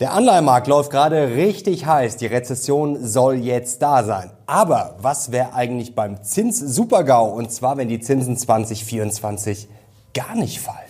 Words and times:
Der 0.00 0.14
Anleihenmarkt 0.14 0.66
läuft 0.66 0.90
gerade 0.90 1.36
richtig 1.36 1.84
heiß. 1.84 2.16
Die 2.16 2.24
Rezession 2.24 3.06
soll 3.06 3.34
jetzt 3.34 3.82
da 3.82 4.02
sein. 4.02 4.30
Aber 4.46 4.96
was 4.98 5.30
wäre 5.30 5.52
eigentlich 5.52 5.94
beim 5.94 6.22
Zins-Supergau? 6.22 7.28
Und 7.28 7.52
zwar, 7.52 7.76
wenn 7.76 7.90
die 7.90 8.00
Zinsen 8.00 8.38
2024 8.38 9.68
gar 10.14 10.34
nicht 10.36 10.58
fallen. 10.58 10.89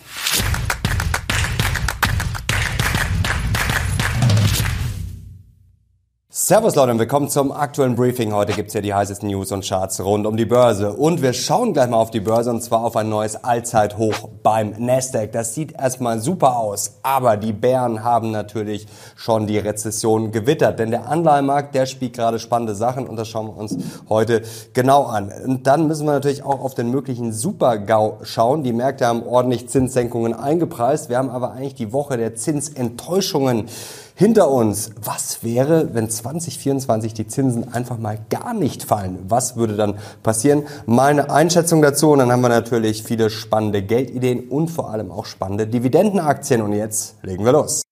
Servus 6.43 6.75
Leute 6.75 6.93
und 6.93 6.98
willkommen 6.98 7.29
zum 7.29 7.52
aktuellen 7.52 7.96
Briefing. 7.96 8.32
Heute 8.32 8.54
gibt's 8.54 8.72
hier 8.72 8.80
die 8.80 8.95
heißesten 8.95 9.29
News 9.29 9.52
und 9.52 9.62
Charts 9.62 10.02
rund 10.02 10.27
um 10.27 10.39
die 10.39 10.46
Börse. 10.46 10.95
Und 10.95 11.20
wir 11.20 11.34
schauen 11.34 11.75
gleich 11.75 11.90
mal 11.90 11.98
auf 11.98 12.11
die 12.11 12.20
Börse 12.20 12.48
und 12.48 12.62
zwar 12.62 12.82
auf 12.82 12.96
ein 12.96 13.11
neues 13.11 13.45
Allzeithoch 13.45 14.30
beim 14.43 14.72
Nasdaq. 14.79 15.32
Das 15.32 15.54
sieht 15.54 15.79
erstmal 15.79 16.18
super 16.18 16.57
aus, 16.57 16.96
aber 17.03 17.36
die 17.36 17.53
Bären 17.53 18.04
haben 18.04 18.30
natürlich 18.30 18.86
schon 19.16 19.46
die 19.46 19.58
Rezession 19.58 20.32
gewittert. 20.32 20.79
Denn 20.79 20.90
der 20.90 21.08
Anleihenmarkt, 21.11 21.75
der 21.75 21.85
spielt 21.85 22.14
gerade 22.14 22.39
spannende 22.39 22.75
Sachen 22.75 23.07
und 23.07 23.16
das 23.16 23.29
schauen 23.29 23.49
wir 23.49 23.58
uns 23.58 23.77
heute 24.08 24.41
genau 24.72 25.04
an. 25.04 25.30
Und 25.44 25.66
dann 25.66 25.88
müssen 25.88 26.07
wir 26.07 26.13
natürlich 26.13 26.43
auch 26.43 26.64
auf 26.64 26.75
den 26.75 26.91
möglichen 26.91 27.35
Super-GAU 27.35 28.21
schauen. 28.22 28.63
Die 28.63 28.72
Märkte 28.72 29.07
haben 29.07 29.25
ordentlich 29.25 29.68
Zinssenkungen 29.68 30.32
eingepreist. 30.32 31.11
Wir 31.11 31.18
haben 31.18 31.29
aber 31.29 31.52
eigentlich 31.52 31.75
die 31.75 31.93
Woche 31.93 32.16
der 32.16 32.34
Zinsenttäuschungen 32.34 33.66
hinter 34.14 34.50
uns. 34.50 34.91
Was 35.03 35.42
wäre, 35.42 35.95
wenn 35.95 36.09
2024 36.09 37.14
die 37.14 37.27
Zinsen 37.27 37.73
einfach 37.73 37.98
mal 37.98 38.19
gar 38.31 38.55
nicht 38.55 38.84
fallen? 38.84 39.19
Was 39.28 39.56
würde 39.56 39.77
dann 39.77 39.98
passieren? 40.23 40.64
Meine 40.86 41.31
Einschätzung 41.31 41.83
dazu 41.83 42.11
und 42.11 42.19
dann 42.19 42.33
haben 42.33 42.42
wir 42.42 42.48
natürlich 42.48 43.03
viele 43.03 43.31
spannende 43.31 43.83
Geldideen 43.83 44.48
und 44.48 44.69
vor 44.69 44.91
allem 44.91 45.11
auch 45.11 45.27
spannende 45.27 45.67
Dividendenaktien 45.67 46.62
und 46.62 46.73
jetzt 46.73 47.17
legen 47.23 47.45
wir 47.45 47.53
los. 47.53 47.83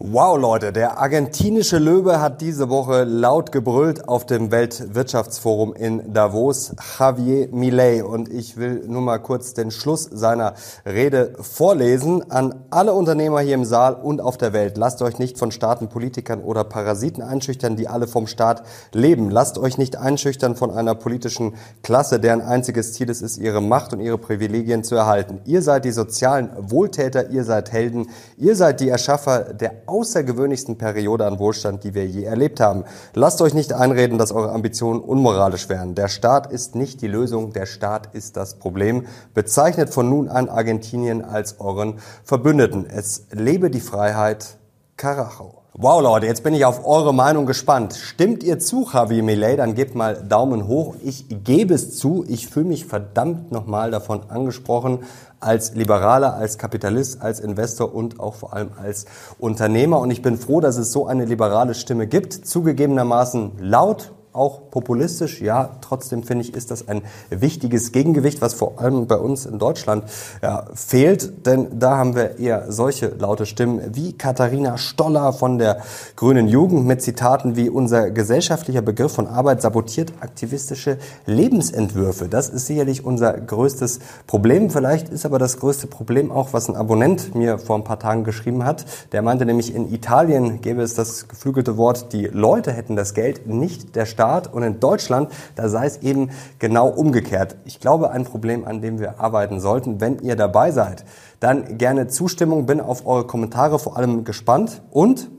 Wow, 0.00 0.38
Leute, 0.38 0.72
der 0.72 0.98
argentinische 0.98 1.78
Löwe 1.78 2.20
hat 2.20 2.40
diese 2.40 2.68
Woche 2.68 3.02
laut 3.02 3.50
gebrüllt 3.50 4.08
auf 4.08 4.24
dem 4.26 4.52
Weltwirtschaftsforum 4.52 5.74
in 5.74 6.12
Davos, 6.12 6.72
Javier 7.00 7.48
Milei. 7.50 8.04
Und 8.04 8.28
ich 8.28 8.56
will 8.56 8.84
nur 8.86 9.00
mal 9.00 9.18
kurz 9.18 9.54
den 9.54 9.72
Schluss 9.72 10.04
seiner 10.04 10.54
Rede 10.86 11.32
vorlesen. 11.40 12.30
An 12.30 12.54
alle 12.70 12.92
Unternehmer 12.92 13.40
hier 13.40 13.56
im 13.56 13.64
Saal 13.64 13.94
und 13.94 14.20
auf 14.20 14.38
der 14.38 14.52
Welt. 14.52 14.78
Lasst 14.78 15.02
euch 15.02 15.18
nicht 15.18 15.36
von 15.36 15.50
Staaten, 15.50 15.88
Politikern 15.88 16.44
oder 16.44 16.62
Parasiten 16.62 17.20
einschüchtern, 17.20 17.74
die 17.74 17.88
alle 17.88 18.06
vom 18.06 18.28
Staat 18.28 18.62
leben. 18.92 19.32
Lasst 19.32 19.58
euch 19.58 19.78
nicht 19.78 19.96
einschüchtern 19.96 20.54
von 20.54 20.70
einer 20.70 20.94
politischen 20.94 21.56
Klasse, 21.82 22.20
deren 22.20 22.40
einziges 22.40 22.92
Ziel 22.92 23.10
es 23.10 23.20
ist, 23.20 23.36
ihre 23.36 23.60
Macht 23.60 23.92
und 23.94 23.98
ihre 23.98 24.18
Privilegien 24.18 24.84
zu 24.84 24.94
erhalten. 24.94 25.40
Ihr 25.44 25.60
seid 25.60 25.84
die 25.84 25.90
sozialen 25.90 26.50
Wohltäter, 26.56 27.30
ihr 27.30 27.42
seid 27.42 27.72
Helden, 27.72 28.10
ihr 28.36 28.54
seid 28.54 28.78
die 28.78 28.90
Erschaffer 28.90 29.54
der 29.54 29.87
außergewöhnlichsten 29.88 30.78
Periode 30.78 31.26
an 31.26 31.38
Wohlstand, 31.38 31.84
die 31.84 31.94
wir 31.94 32.06
je 32.06 32.24
erlebt 32.24 32.60
haben. 32.60 32.84
Lasst 33.14 33.40
euch 33.42 33.54
nicht 33.54 33.72
einreden, 33.72 34.18
dass 34.18 34.32
eure 34.32 34.52
Ambitionen 34.52 35.00
unmoralisch 35.00 35.68
wären. 35.68 35.94
Der 35.94 36.08
Staat 36.08 36.52
ist 36.52 36.74
nicht 36.74 37.00
die 37.02 37.08
Lösung, 37.08 37.52
der 37.52 37.66
Staat 37.66 38.14
ist 38.14 38.36
das 38.36 38.54
Problem. 38.54 39.06
Bezeichnet 39.34 39.90
von 39.90 40.08
nun 40.08 40.28
an 40.28 40.48
Argentinien 40.48 41.24
als 41.24 41.60
euren 41.60 41.94
Verbündeten. 42.24 42.86
Es 42.86 43.26
lebe 43.30 43.70
die 43.70 43.80
Freiheit. 43.80 44.58
Carajo. 44.96 45.57
Wow, 45.74 46.02
Leute, 46.02 46.26
jetzt 46.26 46.42
bin 46.42 46.54
ich 46.54 46.64
auf 46.64 46.84
eure 46.86 47.14
Meinung 47.14 47.46
gespannt. 47.46 47.94
Stimmt 47.94 48.42
ihr 48.42 48.58
zu, 48.58 48.88
Javier 48.92 49.22
Millet? 49.22 49.58
Dann 49.58 49.74
gebt 49.74 49.94
mal 49.94 50.16
Daumen 50.16 50.66
hoch. 50.66 50.96
Ich 51.04 51.26
gebe 51.44 51.74
es 51.74 51.96
zu. 51.96 52.24
Ich 52.26 52.48
fühle 52.48 52.66
mich 52.66 52.86
verdammt 52.86 53.52
nochmal 53.52 53.90
davon 53.90 54.22
angesprochen, 54.28 55.00
als 55.40 55.74
Liberaler, 55.74 56.34
als 56.34 56.58
Kapitalist, 56.58 57.22
als 57.22 57.38
Investor 57.38 57.94
und 57.94 58.18
auch 58.18 58.34
vor 58.34 58.54
allem 58.54 58.70
als 58.82 59.04
Unternehmer. 59.38 60.00
Und 60.00 60.10
ich 60.10 60.22
bin 60.22 60.36
froh, 60.36 60.60
dass 60.60 60.78
es 60.78 60.90
so 60.90 61.06
eine 61.06 61.26
liberale 61.26 61.74
Stimme 61.74 62.08
gibt. 62.08 62.32
Zugegebenermaßen 62.32 63.52
laut, 63.60 64.12
auch 64.32 64.70
populistisch. 64.70 65.40
Ja, 65.40 65.70
trotzdem 65.80 66.22
finde 66.22 66.44
ich, 66.44 66.54
ist 66.54 66.70
das 66.70 66.88
ein 66.88 67.02
wichtiges 67.30 67.92
Gegengewicht, 67.92 68.40
was 68.40 68.54
vor 68.54 68.80
allem 68.80 69.06
bei 69.06 69.16
uns 69.16 69.46
in 69.46 69.58
Deutschland 69.58 70.04
ja, 70.42 70.66
fehlt. 70.74 71.46
Denn 71.46 71.78
da 71.78 71.96
haben 71.96 72.14
wir 72.14 72.38
eher 72.38 72.70
solche 72.70 73.08
laute 73.08 73.46
Stimmen 73.46 73.80
wie 73.94 74.12
Katharina 74.12 74.78
Stoller 74.78 75.32
von 75.32 75.58
der 75.58 75.78
Grünen 76.16 76.48
Jugend 76.48 76.86
mit 76.86 77.02
Zitaten 77.02 77.56
wie 77.56 77.70
unser 77.70 78.10
gesellschaftlicher 78.10 78.82
Begriff 78.82 79.12
von 79.12 79.26
Arbeit 79.26 79.62
sabotiert 79.62 80.12
aktivistische 80.20 80.98
Lebensentwürfe. 81.26 82.28
Das 82.28 82.48
ist 82.48 82.66
sicherlich 82.66 83.04
unser 83.04 83.32
größtes 83.32 84.00
Problem. 84.26 84.70
Vielleicht 84.70 85.08
ist 85.08 85.26
aber 85.26 85.38
das 85.38 85.58
größte 85.58 85.86
Problem 85.86 86.30
auch, 86.30 86.52
was 86.52 86.68
ein 86.68 86.76
Abonnent 86.76 87.34
mir 87.34 87.58
vor 87.58 87.76
ein 87.76 87.84
paar 87.84 87.98
Tagen 87.98 88.24
geschrieben 88.24 88.64
hat. 88.64 88.84
Der 89.12 89.22
meinte 89.22 89.46
nämlich, 89.46 89.74
in 89.74 89.92
Italien 89.92 90.60
gäbe 90.60 90.82
es 90.82 90.94
das 90.94 91.28
geflügelte 91.28 91.76
Wort, 91.76 92.12
die 92.12 92.26
Leute 92.26 92.72
hätten 92.72 92.94
das 92.94 93.14
Geld, 93.14 93.46
nicht 93.46 93.96
der 93.96 94.06
Staat. 94.06 94.17
Staat 94.18 94.52
und 94.52 94.64
in 94.64 94.80
Deutschland, 94.80 95.30
da 95.54 95.68
sei 95.68 95.86
es 95.86 95.98
eben 95.98 96.30
genau 96.58 96.88
umgekehrt. 96.88 97.54
Ich 97.64 97.78
glaube, 97.78 98.10
ein 98.10 98.24
Problem, 98.24 98.64
an 98.64 98.80
dem 98.80 98.98
wir 98.98 99.20
arbeiten 99.20 99.60
sollten. 99.60 100.00
Wenn 100.00 100.18
ihr 100.18 100.34
dabei 100.34 100.72
seid, 100.72 101.04
dann 101.38 101.78
gerne 101.78 102.08
Zustimmung, 102.08 102.66
bin 102.66 102.80
auf 102.80 103.06
eure 103.06 103.28
Kommentare 103.28 103.78
vor 103.78 103.96
allem 103.96 104.24
gespannt 104.24 104.82
und 104.90 105.30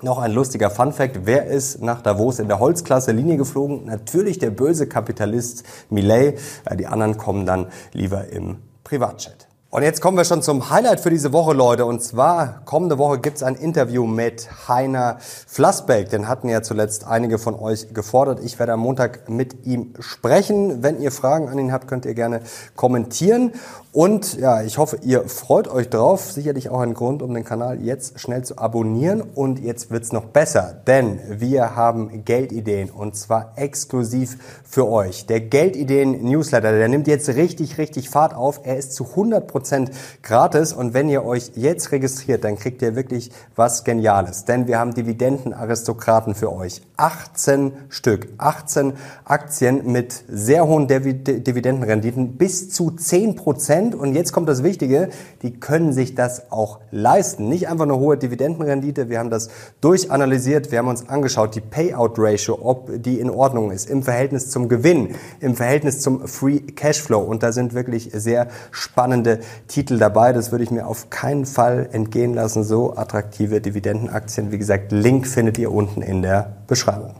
noch 0.00 0.16
ein 0.18 0.32
lustiger 0.32 0.70
Funfact. 0.70 1.26
Wer 1.26 1.44
ist 1.44 1.82
nach 1.82 2.00
Davos 2.00 2.38
in 2.38 2.48
der 2.48 2.58
Holzklasse 2.58 3.12
Linie 3.12 3.36
geflogen? 3.36 3.84
Natürlich 3.84 4.38
der 4.38 4.50
böse 4.50 4.86
Kapitalist 4.86 5.64
Millet. 5.90 6.38
Die 6.78 6.86
anderen 6.86 7.18
kommen 7.18 7.44
dann 7.44 7.66
lieber 7.92 8.28
im 8.28 8.56
Privatchat. 8.82 9.46
Und 9.76 9.82
jetzt 9.82 10.00
kommen 10.00 10.16
wir 10.16 10.24
schon 10.24 10.40
zum 10.40 10.70
Highlight 10.70 11.00
für 11.00 11.10
diese 11.10 11.34
Woche, 11.34 11.52
Leute. 11.52 11.84
Und 11.84 12.02
zwar, 12.02 12.62
kommende 12.64 12.96
Woche 12.96 13.18
gibt's 13.18 13.42
ein 13.42 13.54
Interview 13.56 14.06
mit 14.06 14.48
Heiner 14.68 15.18
Flassbeck. 15.20 16.08
Den 16.08 16.28
hatten 16.28 16.48
ja 16.48 16.62
zuletzt 16.62 17.06
einige 17.06 17.38
von 17.38 17.54
euch 17.54 17.92
gefordert. 17.92 18.40
Ich 18.42 18.58
werde 18.58 18.72
am 18.72 18.80
Montag 18.80 19.28
mit 19.28 19.66
ihm 19.66 19.92
sprechen. 20.00 20.82
Wenn 20.82 20.98
ihr 20.98 21.12
Fragen 21.12 21.50
an 21.50 21.58
ihn 21.58 21.74
habt, 21.74 21.88
könnt 21.88 22.06
ihr 22.06 22.14
gerne 22.14 22.40
kommentieren. 22.74 23.52
Und 23.96 24.38
ja, 24.38 24.60
ich 24.60 24.76
hoffe, 24.76 24.98
ihr 25.04 25.26
freut 25.26 25.68
euch 25.68 25.88
drauf. 25.88 26.30
Sicherlich 26.30 26.68
auch 26.68 26.80
ein 26.80 26.92
Grund, 26.92 27.22
um 27.22 27.32
den 27.32 27.44
Kanal 27.44 27.80
jetzt 27.80 28.20
schnell 28.20 28.44
zu 28.44 28.58
abonnieren. 28.58 29.22
Und 29.22 29.58
jetzt 29.58 29.90
wird's 29.90 30.12
noch 30.12 30.26
besser, 30.26 30.82
denn 30.86 31.18
wir 31.30 31.76
haben 31.76 32.22
Geldideen 32.26 32.90
und 32.90 33.16
zwar 33.16 33.54
exklusiv 33.56 34.36
für 34.68 34.86
euch. 34.86 35.24
Der 35.24 35.40
Geldideen-Newsletter, 35.40 36.72
der 36.72 36.88
nimmt 36.88 37.06
jetzt 37.06 37.30
richtig, 37.30 37.78
richtig 37.78 38.10
Fahrt 38.10 38.34
auf. 38.34 38.60
Er 38.64 38.76
ist 38.76 38.92
zu 38.92 39.04
100% 39.04 39.88
gratis 40.22 40.74
und 40.74 40.92
wenn 40.92 41.08
ihr 41.08 41.24
euch 41.24 41.52
jetzt 41.54 41.90
registriert, 41.90 42.44
dann 42.44 42.58
kriegt 42.58 42.82
ihr 42.82 42.96
wirklich 42.96 43.30
was 43.54 43.82
Geniales. 43.82 44.44
Denn 44.44 44.66
wir 44.66 44.78
haben 44.78 44.92
Dividendenaristokraten 44.92 46.34
für 46.34 46.52
euch. 46.52 46.82
18 46.98 47.72
Stück, 47.88 48.28
18 48.36 48.92
Aktien 49.24 49.90
mit 49.90 50.22
sehr 50.28 50.66
hohen 50.66 50.86
Dividendenrenditen 50.86 52.36
bis 52.36 52.68
zu 52.68 52.90
10 52.90 53.36
Prozent. 53.36 53.85
Und 53.94 54.14
jetzt 54.14 54.32
kommt 54.32 54.48
das 54.48 54.62
Wichtige, 54.62 55.10
die 55.42 55.58
können 55.58 55.92
sich 55.92 56.14
das 56.14 56.50
auch 56.50 56.80
leisten. 56.90 57.48
Nicht 57.48 57.68
einfach 57.68 57.84
eine 57.84 57.96
hohe 57.96 58.16
Dividendenrendite. 58.16 59.08
Wir 59.08 59.18
haben 59.18 59.30
das 59.30 59.48
durchanalysiert. 59.80 60.70
Wir 60.70 60.78
haben 60.78 60.88
uns 60.88 61.08
angeschaut, 61.08 61.54
die 61.54 61.60
Payout-Ratio, 61.60 62.58
ob 62.62 62.90
die 63.02 63.20
in 63.20 63.30
Ordnung 63.30 63.70
ist, 63.70 63.88
im 63.88 64.02
Verhältnis 64.02 64.50
zum 64.50 64.68
Gewinn, 64.68 65.14
im 65.40 65.54
Verhältnis 65.54 66.00
zum 66.00 66.26
Free 66.26 66.60
Cashflow. 66.60 67.20
Und 67.20 67.42
da 67.42 67.52
sind 67.52 67.74
wirklich 67.74 68.10
sehr 68.12 68.48
spannende 68.70 69.40
Titel 69.68 69.98
dabei. 69.98 70.32
Das 70.32 70.50
würde 70.50 70.64
ich 70.64 70.70
mir 70.70 70.86
auf 70.86 71.10
keinen 71.10 71.46
Fall 71.46 71.88
entgehen 71.92 72.34
lassen. 72.34 72.64
So 72.64 72.96
attraktive 72.96 73.60
Dividendenaktien. 73.60 74.52
Wie 74.52 74.58
gesagt, 74.58 74.92
Link 74.92 75.26
findet 75.26 75.58
ihr 75.58 75.72
unten 75.72 76.02
in 76.02 76.22
der 76.22 76.56
Beschreibung. 76.66 77.14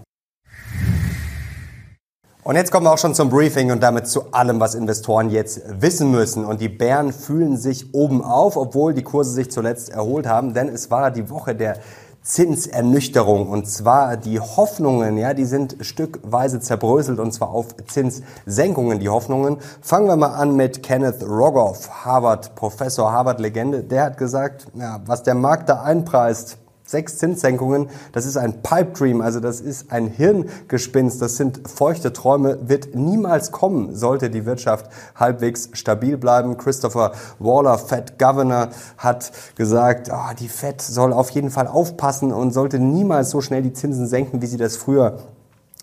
Und 2.47 2.55
jetzt 2.55 2.71
kommen 2.71 2.87
wir 2.87 2.93
auch 2.93 2.99
schon 2.99 3.12
zum 3.12 3.29
Briefing 3.29 3.73
und 3.73 3.83
damit 3.83 4.07
zu 4.07 4.33
allem, 4.33 4.61
was 4.61 4.77
Investoren 4.77 5.31
jetzt 5.31 5.62
wissen 5.81 6.12
müssen. 6.12 6.45
Und 6.45 6.61
die 6.61 6.69
Bären 6.69 7.12
fühlen 7.12 7.57
sich 7.57 7.93
oben 7.93 8.23
auf, 8.23 8.57
obwohl 8.57 8.95
die 8.95 9.03
Kurse 9.03 9.33
sich 9.33 9.51
zuletzt 9.51 9.91
erholt 9.91 10.29
haben, 10.29 10.55
denn 10.55 10.69
es 10.69 10.89
war 10.89 11.11
die 11.11 11.29
Woche 11.29 11.56
der 11.56 11.79
Zinsernüchterung 12.23 13.49
und 13.49 13.67
zwar 13.67 14.17
die 14.17 14.38
Hoffnungen, 14.38 15.19
ja, 15.19 15.35
die 15.35 15.44
sind 15.44 15.79
stückweise 15.81 16.61
zerbröselt 16.61 17.19
und 17.19 17.32
zwar 17.32 17.50
auf 17.50 17.67
Zinssenkungen, 17.88 19.00
die 19.00 19.09
Hoffnungen. 19.09 19.56
Fangen 19.81 20.06
wir 20.06 20.17
mal 20.17 20.35
an 20.37 20.55
mit 20.55 20.85
Kenneth 20.85 21.25
Rogoff, 21.25 22.05
Harvard 22.05 22.55
Professor, 22.55 23.11
Harvard 23.11 23.41
Legende. 23.41 23.82
Der 23.82 24.05
hat 24.05 24.19
gesagt, 24.19 24.69
ja, 24.75 25.00
was 25.05 25.25
der 25.25 25.35
Markt 25.35 25.69
da 25.69 25.82
einpreist, 25.82 26.59
Sechs 26.87 27.19
Zinssenkungen, 27.19 27.88
das 28.12 28.27
ist 28.27 28.37
ein 28.37 28.62
Pipe 28.62 28.93
Dream, 28.93 29.21
also 29.21 29.41
das 29.41 29.61
ist 29.61 29.91
ein 29.91 30.06
Hirngespinst, 30.06 31.21
das 31.21 31.37
sind 31.37 31.69
feuchte 31.69 32.12
Träume, 32.12 32.59
wird 32.69 32.94
niemals 32.94 33.50
kommen, 33.50 33.97
sollte 33.97 34.31
die 34.31 34.47
Wirtschaft 34.47 34.87
halbwegs 35.17 35.71
stabil 35.73 36.17
bleiben. 36.17 36.56
Christopher 36.56 37.11
Waller, 37.41 37.77
Fed 37.79 38.21
Governor, 38.21 38.69
hat 38.99 39.33
gesagt, 39.56 40.11
oh, 40.12 40.35
die 40.38 40.49
Fed 40.49 40.81
soll 40.81 41.12
auf 41.12 41.31
jeden 41.31 41.50
Fall 41.50 41.67
aufpassen 41.67 42.33
und 42.33 42.53
sollte 42.53 42.79
niemals 42.79 43.31
so 43.31 43.41
schnell 43.41 43.62
die 43.62 43.73
Zinsen 43.73 44.06
senken, 44.06 44.41
wie 44.41 44.47
sie 44.47 44.56
das 44.56 44.77
früher 44.77 45.19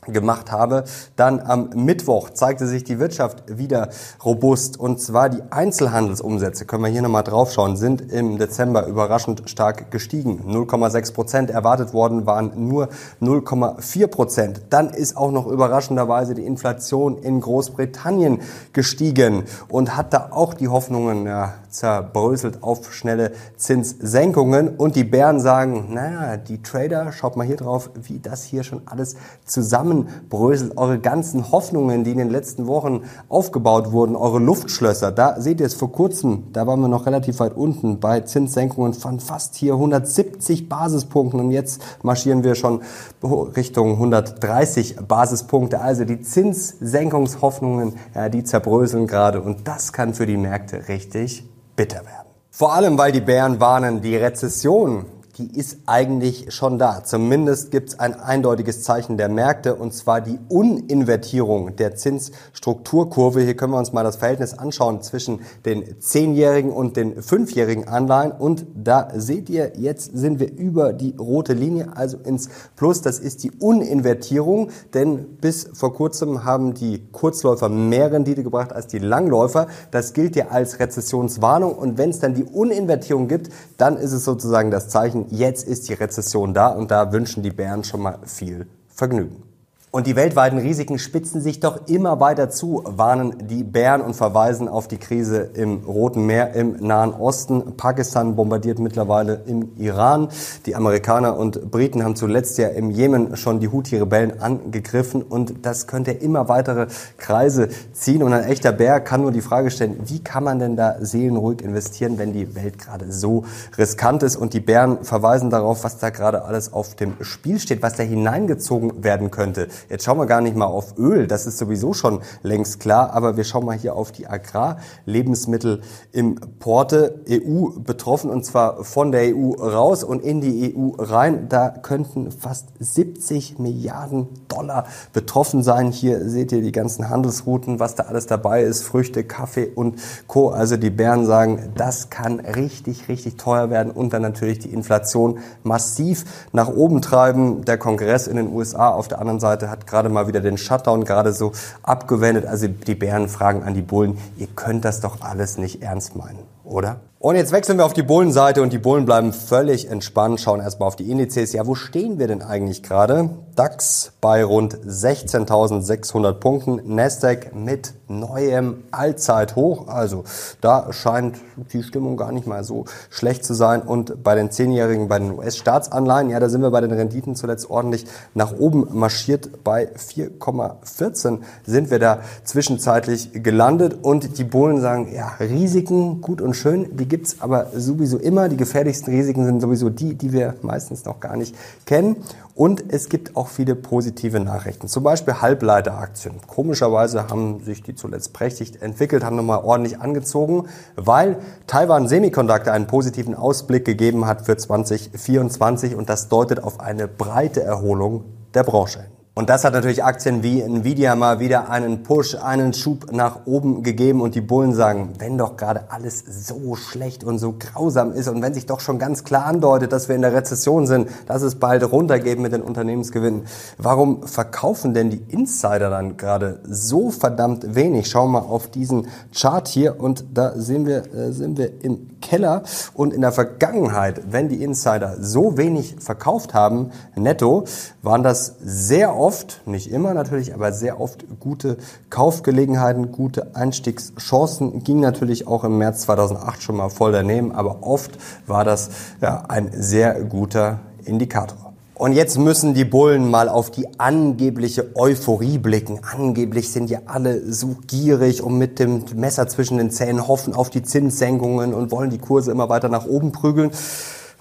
gemacht 0.07 0.51
habe. 0.51 0.83
Dann 1.15 1.39
am 1.39 1.69
Mittwoch 1.75 2.29
zeigte 2.31 2.67
sich 2.67 2.83
die 2.83 2.99
Wirtschaft 2.99 3.43
wieder 3.47 3.89
robust 4.23 4.79
und 4.79 4.99
zwar 4.99 5.29
die 5.29 5.41
Einzelhandelsumsätze, 5.49 6.65
können 6.65 6.83
wir 6.83 6.89
hier 6.89 7.01
nochmal 7.01 7.23
draufschauen, 7.23 7.77
sind 7.77 8.11
im 8.11 8.37
Dezember 8.37 8.87
überraschend 8.87 9.43
stark 9.49 9.91
gestiegen. 9.91 10.43
0,6 10.47 11.13
Prozent 11.13 11.49
erwartet 11.49 11.93
worden 11.93 12.25
waren 12.25 12.67
nur 12.67 12.89
0,4 13.21 14.07
Prozent. 14.07 14.61
Dann 14.69 14.89
ist 14.89 15.17
auch 15.17 15.31
noch 15.31 15.47
überraschenderweise 15.47 16.33
die 16.33 16.45
Inflation 16.45 17.17
in 17.17 17.39
Großbritannien 17.41 18.41
gestiegen 18.73 19.43
und 19.69 19.95
hat 19.95 20.13
da 20.13 20.29
auch 20.31 20.53
die 20.53 20.67
Hoffnungen 20.67 21.25
ja, 21.25 21.53
zerbröselt 21.69 22.63
auf 22.63 22.93
schnelle 22.93 23.31
Zinssenkungen 23.57 24.75
und 24.75 24.95
die 24.95 25.03
Bären 25.03 25.39
sagen, 25.39 25.93
naja, 25.93 26.37
die 26.37 26.61
Trader, 26.61 27.11
schaut 27.11 27.35
mal 27.35 27.45
hier 27.45 27.57
drauf, 27.57 27.89
wie 27.95 28.19
das 28.19 28.43
hier 28.43 28.63
schon 28.63 28.81
alles 28.85 29.15
zusammen 29.45 29.92
zusammenbröselt, 29.93 30.77
eure 30.77 30.99
ganzen 30.99 31.51
Hoffnungen, 31.51 32.03
die 32.03 32.11
in 32.11 32.17
den 32.17 32.29
letzten 32.29 32.67
Wochen 32.67 33.03
aufgebaut 33.29 33.91
wurden, 33.91 34.15
eure 34.15 34.39
Luftschlösser, 34.39 35.11
da 35.11 35.39
seht 35.39 35.59
ihr 35.59 35.65
es 35.65 35.73
vor 35.73 35.91
kurzem, 35.91 36.51
da 36.53 36.67
waren 36.67 36.81
wir 36.81 36.87
noch 36.87 37.05
relativ 37.05 37.39
weit 37.39 37.55
unten 37.55 37.99
bei 37.99 38.21
Zinssenkungen 38.21 38.93
von 38.93 39.19
fast 39.19 39.55
hier 39.55 39.73
170 39.73 40.69
Basispunkten 40.69 41.39
und 41.39 41.51
jetzt 41.51 41.81
marschieren 42.03 42.43
wir 42.43 42.55
schon 42.55 42.81
Richtung 43.23 43.93
130 43.93 44.97
Basispunkte. 45.07 45.81
Also 45.81 46.05
die 46.05 46.21
Zinssenkungshoffnungen, 46.21 47.93
ja, 48.15 48.29
die 48.29 48.43
zerbröseln 48.43 49.07
gerade 49.07 49.41
und 49.41 49.67
das 49.67 49.93
kann 49.93 50.13
für 50.13 50.25
die 50.25 50.37
Märkte 50.37 50.87
richtig 50.87 51.47
bitter 51.75 52.05
werden. 52.05 52.27
Vor 52.51 52.73
allem, 52.73 52.97
weil 52.97 53.11
die 53.11 53.21
Bären 53.21 53.59
warnen, 53.59 54.01
die 54.01 54.15
Rezession 54.15 55.05
die 55.37 55.57
ist 55.57 55.79
eigentlich 55.87 56.53
schon 56.53 56.77
da. 56.77 57.03
Zumindest 57.03 57.71
gibt 57.71 57.89
es 57.89 57.99
ein 57.99 58.19
eindeutiges 58.19 58.83
Zeichen 58.83 59.17
der 59.17 59.29
Märkte 59.29 59.73
und 59.73 59.91
zwar 59.91 60.21
die 60.21 60.37
Uninvertierung 60.47 61.75
der 61.75 61.95
Zinsstrukturkurve. 61.95 63.41
Hier 63.41 63.55
können 63.55 63.73
wir 63.73 63.79
uns 63.79 63.93
mal 63.93 64.03
das 64.03 64.17
Verhältnis 64.17 64.53
anschauen 64.53 65.01
zwischen 65.01 65.39
den 65.65 65.99
zehnjährigen 65.99 66.71
und 66.71 66.97
den 66.97 67.23
fünfjährigen 67.23 67.87
Anleihen 67.87 68.31
und 68.31 68.67
da 68.75 69.07
seht 69.15 69.49
ihr, 69.49 69.73
jetzt 69.75 70.15
sind 70.15 70.39
wir 70.39 70.51
über 70.51 70.93
die 70.93 71.15
rote 71.17 71.53
Linie, 71.53 71.95
also 71.95 72.17
ins 72.17 72.49
Plus. 72.75 73.01
Das 73.01 73.17
ist 73.17 73.43
die 73.43 73.51
Uninvertierung, 73.51 74.69
denn 74.93 75.37
bis 75.37 75.67
vor 75.73 75.95
kurzem 75.95 76.43
haben 76.43 76.75
die 76.75 77.07
Kurzläufer 77.11 77.69
mehr 77.69 78.11
Rendite 78.11 78.43
gebracht 78.43 78.71
als 78.71 78.85
die 78.85 78.99
Langläufer. 78.99 79.65
Das 79.89 80.13
gilt 80.13 80.35
ja 80.35 80.49
als 80.49 80.79
Rezessionswarnung 80.79 81.73
und 81.73 81.97
wenn 81.97 82.11
es 82.11 82.19
dann 82.19 82.35
die 82.35 82.43
Uninvertierung 82.43 83.27
gibt, 83.27 83.49
dann 83.77 83.97
ist 83.97 84.11
es 84.11 84.25
sozusagen 84.25 84.69
das 84.69 84.89
Zeichen, 84.89 85.22
jetzt 85.31 85.67
ist 85.67 85.89
die 85.89 85.93
Rezession 85.93 86.53
da 86.53 86.67
und 86.67 86.91
da 86.91 87.11
wünschen 87.11 87.43
die 87.43 87.51
Bären 87.51 87.83
schon 87.83 88.01
mal 88.01 88.19
viel 88.25 88.67
Vergnügen. 88.87 89.52
Und 89.95 90.07
die 90.07 90.15
weltweiten 90.15 90.57
Risiken 90.57 90.97
spitzen 90.97 91.39
sich 91.39 91.59
doch 91.59 91.87
immer 91.87 92.19
weiter 92.19 92.49
zu, 92.49 92.81
warnen 92.83 93.47
die 93.47 93.63
Bären 93.63 94.01
und 94.01 94.15
verweisen 94.15 94.67
auf 94.67 94.87
die 94.87 94.97
Krise 94.97 95.51
im 95.53 95.83
Roten 95.85 96.25
Meer 96.25 96.55
im 96.55 96.77
Nahen 96.77 97.13
Osten. 97.13 97.77
Pakistan 97.77 98.35
bombardiert 98.35 98.79
mittlerweile 98.79 99.43
im 99.45 99.69
Iran. 99.77 100.29
Die 100.65 100.75
Amerikaner 100.75 101.37
und 101.37 101.69
Briten 101.69 102.03
haben 102.03 102.15
zuletzt 102.15 102.57
ja 102.57 102.69
im 102.69 102.89
Jemen 102.89 103.37
schon 103.37 103.59
die 103.59 103.67
Houthi-Rebellen 103.67 104.41
angegriffen 104.41 105.21
und 105.21 105.63
das 105.63 105.85
könnte 105.85 106.09
immer 106.09 106.49
weitere 106.49 106.87
Kreise 107.17 107.69
ziehen. 107.91 108.23
Und 108.23 108.33
ein 108.33 108.45
echter 108.45 108.71
Bär 108.71 108.99
kann 108.99 109.21
nur 109.21 109.31
die 109.31 109.41
Frage 109.41 109.69
stellen, 109.69 109.99
wie 110.07 110.23
kann 110.23 110.43
man 110.43 110.57
denn 110.57 110.75
da 110.75 110.95
seelenruhig 111.01 111.61
investieren, 111.61 112.17
wenn 112.17 112.33
die 112.33 112.55
Welt 112.55 112.79
gerade 112.79 113.11
so 113.11 113.45
riskant 113.77 114.23
ist? 114.23 114.37
Und 114.37 114.55
die 114.55 114.59
Bären 114.59 115.03
verweisen 115.03 115.51
darauf, 115.51 115.83
was 115.83 115.99
da 115.99 116.09
gerade 116.09 116.45
alles 116.45 116.73
auf 116.73 116.95
dem 116.95 117.13
Spiel 117.21 117.59
steht, 117.59 117.83
was 117.83 117.93
da 117.93 118.01
hineingezogen 118.01 119.03
werden 119.03 119.29
könnte. 119.29 119.67
Jetzt 119.89 120.05
schauen 120.05 120.17
wir 120.17 120.25
gar 120.25 120.41
nicht 120.41 120.55
mal 120.55 120.65
auf 120.65 120.97
Öl, 120.97 121.27
das 121.27 121.45
ist 121.45 121.57
sowieso 121.57 121.93
schon 121.93 122.21
längst 122.41 122.79
klar, 122.79 123.13
aber 123.13 123.37
wir 123.37 123.43
schauen 123.43 123.65
mal 123.65 123.77
hier 123.77 123.95
auf 123.95 124.11
die 124.11 124.27
Agrarlebensmittelimporte 124.27 127.21
EU 127.29 127.79
betroffen 127.79 128.29
und 128.29 128.45
zwar 128.45 128.83
von 128.83 129.11
der 129.11 129.35
EU 129.35 129.51
raus 129.51 130.03
und 130.03 130.23
in 130.23 130.41
die 130.41 130.75
EU 130.75 130.91
rein. 130.97 131.47
Da 131.49 131.69
könnten 131.69 132.31
fast 132.31 132.69
70 132.79 133.59
Milliarden 133.59 134.27
Dollar 134.47 134.85
betroffen 135.11 135.63
sein. 135.63 135.91
Hier 135.91 136.29
seht 136.29 136.51
ihr 136.51 136.61
die 136.61 136.71
ganzen 136.71 137.09
Handelsrouten, 137.09 137.79
was 137.79 137.95
da 137.95 138.03
alles 138.03 138.27
dabei 138.27 138.63
ist, 138.63 138.83
Früchte, 138.83 139.23
Kaffee 139.23 139.71
und 139.73 139.99
Co. 140.27 140.49
Also 140.49 140.77
die 140.77 140.89
Bären 140.89 141.25
sagen, 141.25 141.71
das 141.75 142.09
kann 142.09 142.39
richtig, 142.39 143.07
richtig 143.07 143.37
teuer 143.37 143.69
werden 143.69 143.91
und 143.91 144.13
dann 144.13 144.21
natürlich 144.21 144.59
die 144.59 144.73
Inflation 144.73 145.39
massiv 145.63 146.25
nach 146.51 146.69
oben 146.69 147.01
treiben. 147.01 147.65
Der 147.65 147.77
Kongress 147.77 148.27
in 148.27 148.35
den 148.35 148.53
USA 148.53 148.89
auf 148.89 149.07
der 149.07 149.19
anderen 149.19 149.39
Seite 149.39 149.69
hat 149.73 149.87
gerade 149.87 150.07
mal 150.07 150.27
wieder 150.27 150.39
den 150.39 150.57
Shutdown 150.57 151.03
gerade 151.03 151.33
so 151.33 151.51
abgewendet. 151.81 152.45
Also 152.45 152.67
die 152.67 152.95
Bären 152.95 153.27
fragen 153.27 153.63
an 153.63 153.73
die 153.73 153.81
Bullen, 153.81 154.17
ihr 154.37 154.47
könnt 154.47 154.85
das 154.85 155.01
doch 155.01 155.21
alles 155.21 155.57
nicht 155.57 155.81
ernst 155.81 156.15
meinen, 156.15 156.39
oder? 156.63 157.01
Und 157.23 157.37
jetzt 157.37 157.53
wechseln 157.53 157.77
wir 157.77 157.85
auf 157.85 157.93
die 157.93 158.03
Bullenseite 158.03 158.61
und 158.61 158.73
die 158.73 158.77
Bullen 158.77 159.05
bleiben 159.05 159.31
völlig 159.31 159.89
entspannt, 159.89 160.41
schauen 160.41 160.59
erstmal 160.59 160.87
auf 160.87 160.97
die 160.97 161.09
Indizes. 161.09 161.53
Ja, 161.53 161.65
wo 161.65 161.73
stehen 161.73 162.19
wir 162.19 162.27
denn 162.27 162.41
eigentlich 162.41 162.83
gerade? 162.83 163.29
DAX 163.55 164.11
bei 164.19 164.43
rund 164.43 164.75
16.600 164.75 166.33
Punkten, 166.33 166.95
Nasdaq 166.95 167.55
mit 167.55 167.93
neuem 168.07 168.83
Allzeithoch. 168.91 169.87
Also 169.87 170.25
da 170.59 170.91
scheint 170.91 171.37
die 171.71 171.83
Stimmung 171.83 172.17
gar 172.17 172.31
nicht 172.31 172.47
mal 172.47 172.63
so 172.63 172.85
schlecht 173.09 173.45
zu 173.45 173.53
sein. 173.53 173.81
Und 173.81 174.23
bei 174.23 174.35
den 174.35 174.51
Zehnjährigen, 174.51 175.07
bei 175.07 175.19
den 175.19 175.31
US-Staatsanleihen, 175.31 176.29
ja, 176.29 176.39
da 176.39 176.49
sind 176.49 176.61
wir 176.61 176.71
bei 176.71 176.81
den 176.81 176.91
Renditen 176.91 177.35
zuletzt 177.35 177.69
ordentlich 177.69 178.05
nach 178.33 178.57
oben 178.57 178.87
marschiert. 178.91 179.63
Bei 179.63 179.89
4,14 179.95 181.39
sind 181.65 181.89
wir 181.89 181.99
da 181.99 182.19
zwischenzeitlich 182.43 183.43
gelandet. 183.43 183.97
Und 184.01 184.37
die 184.37 184.43
Bullen 184.43 184.81
sagen, 184.81 185.13
ja, 185.13 185.33
Risiken 185.39 186.21
gut 186.21 186.41
und 186.41 186.55
schön, 186.55 186.97
die 186.97 187.07
gibt's 187.13 187.41
aber 187.41 187.67
sowieso 187.75 188.17
immer. 188.17 188.49
Die 188.49 188.57
gefährlichsten 188.57 189.13
Risiken 189.13 189.45
sind 189.45 189.61
sowieso 189.61 189.91
die, 189.91 190.15
die 190.15 190.33
wir 190.33 190.55
meistens 190.63 191.05
noch 191.05 191.19
gar 191.19 191.37
nicht 191.37 191.55
kennen. 191.85 192.15
Und 192.55 192.91
es 192.91 193.07
gibt 193.07 193.37
auch 193.37 193.49
viele 193.49 193.75
positive 193.75 194.39
Nachrichten. 194.39 194.87
Zum 194.87 195.03
Beispiel 195.03 195.35
Halbleiteraktien. 195.35 196.33
Komischerweise 196.47 197.27
haben 197.29 197.63
sich 197.63 197.83
die 197.83 197.93
zuletzt 197.93 198.33
prächtig 198.33 198.81
entwickelt, 198.81 199.23
haben 199.23 199.35
nochmal 199.35 199.63
ordentlich 199.63 199.99
angezogen, 199.99 200.67
weil 200.95 201.37
Taiwan 201.67 202.07
Semiconductor 202.07 202.73
einen 202.73 202.87
positiven 202.87 203.35
Ausblick 203.35 203.85
gegeben 203.85 204.25
hat 204.25 204.47
für 204.47 204.57
2024 204.57 205.93
und 205.93 206.09
das 206.09 206.29
deutet 206.29 206.63
auf 206.63 206.79
eine 206.79 207.07
breite 207.07 207.61
Erholung 207.61 208.23
der 208.55 208.63
Branche. 208.63 209.05
Und 209.35 209.49
das 209.49 209.63
hat 209.63 209.73
natürlich 209.73 210.03
Aktien 210.03 210.43
wie 210.43 210.61
Nvidia 210.61 211.15
mal 211.15 211.39
wieder 211.39 211.67
einen 211.67 212.03
Push, 212.03 212.35
einen 212.35 212.71
Schub 212.71 213.11
nach 213.11 213.47
oben 213.47 213.81
gegeben. 213.81 214.21
Und 214.21 214.35
die 214.35 214.41
Bullen 214.41 214.75
sagen, 214.75 215.13
wenn 215.17 215.39
doch 215.39 215.57
gerade 215.57 215.85
alles 215.89 216.23
so 216.27 216.75
schlecht 216.75 217.23
und 217.23 217.39
so 217.39 217.55
grausam 217.57 218.13
ist 218.13 218.27
und 218.27 218.43
wenn 218.43 218.53
sich 218.53 218.67
doch 218.67 218.79
schon 218.79 218.99
ganz 218.99 219.23
klar 219.23 219.47
andeutet, 219.47 219.91
dass 219.91 220.07
wir 220.07 220.15
in 220.15 220.21
der 220.21 220.33
Rezession 220.33 220.85
sind, 220.85 221.09
dass 221.25 221.41
es 221.41 221.55
bald 221.55 221.91
runtergeht 221.91 222.37
mit 222.37 222.53
den 222.53 222.61
Unternehmensgewinnen, 222.61 223.47
warum 223.79 224.21
verkaufen 224.27 224.93
denn 224.93 225.09
die 225.09 225.23
Insider 225.29 225.89
dann 225.89 226.15
gerade 226.15 226.59
so 226.69 227.09
verdammt 227.09 227.73
wenig? 227.73 228.11
Schauen 228.11 228.31
wir 228.31 228.41
mal 228.41 228.47
auf 228.47 228.69
diesen 228.69 229.07
Chart 229.35 229.67
hier. 229.67 229.99
Und 229.99 230.25
da 230.35 230.53
sehen 230.55 230.85
wir, 230.85 231.11
äh, 231.11 231.31
sind 231.31 231.57
wir 231.57 231.83
im 231.83 232.19
Keller. 232.21 232.61
Und 232.93 233.15
in 233.15 233.21
der 233.21 233.31
Vergangenheit, 233.31 234.21
wenn 234.29 234.47
die 234.47 234.63
Insider 234.63 235.15
so 235.19 235.57
wenig 235.57 235.95
verkauft 235.97 236.53
haben, 236.53 236.91
netto, 237.15 237.63
waren 238.03 238.21
das 238.21 238.57
sehr 238.63 239.22
oft, 239.23 239.61
nicht 239.65 239.89
immer 239.89 240.13
natürlich, 240.13 240.53
aber 240.53 240.73
sehr 240.73 240.99
oft 240.99 241.23
gute 241.39 241.77
Kaufgelegenheiten, 242.09 243.13
gute 243.13 243.55
Einstiegschancen. 243.55 244.83
Ging 244.83 244.99
natürlich 244.99 245.47
auch 245.47 245.63
im 245.63 245.77
März 245.77 246.01
2008 246.01 246.61
schon 246.61 246.75
mal 246.75 246.89
voll 246.89 247.13
daneben, 247.13 247.53
aber 247.53 247.77
oft 247.81 248.11
war 248.47 248.65
das 248.65 248.89
ja, 249.21 249.45
ein 249.47 249.71
sehr 249.73 250.25
guter 250.25 250.79
Indikator. 251.05 251.73
Und 251.95 252.11
jetzt 252.11 252.37
müssen 252.37 252.73
die 252.73 252.83
Bullen 252.83 253.31
mal 253.31 253.47
auf 253.47 253.71
die 253.71 253.97
angebliche 253.97 254.93
Euphorie 254.95 255.57
blicken. 255.57 256.01
Angeblich 256.03 256.69
sind 256.69 256.89
ja 256.89 256.99
alle 257.05 257.49
so 257.49 257.77
gierig 257.87 258.43
und 258.43 258.57
mit 258.57 258.79
dem 258.79 259.05
Messer 259.15 259.47
zwischen 259.47 259.77
den 259.77 259.89
Zähnen 259.89 260.27
hoffen 260.27 260.53
auf 260.53 260.69
die 260.69 260.83
Zinssenkungen 260.83 261.73
und 261.73 261.91
wollen 261.91 262.09
die 262.09 262.17
Kurse 262.17 262.51
immer 262.51 262.67
weiter 262.67 262.89
nach 262.89 263.05
oben 263.05 263.31
prügeln. 263.31 263.71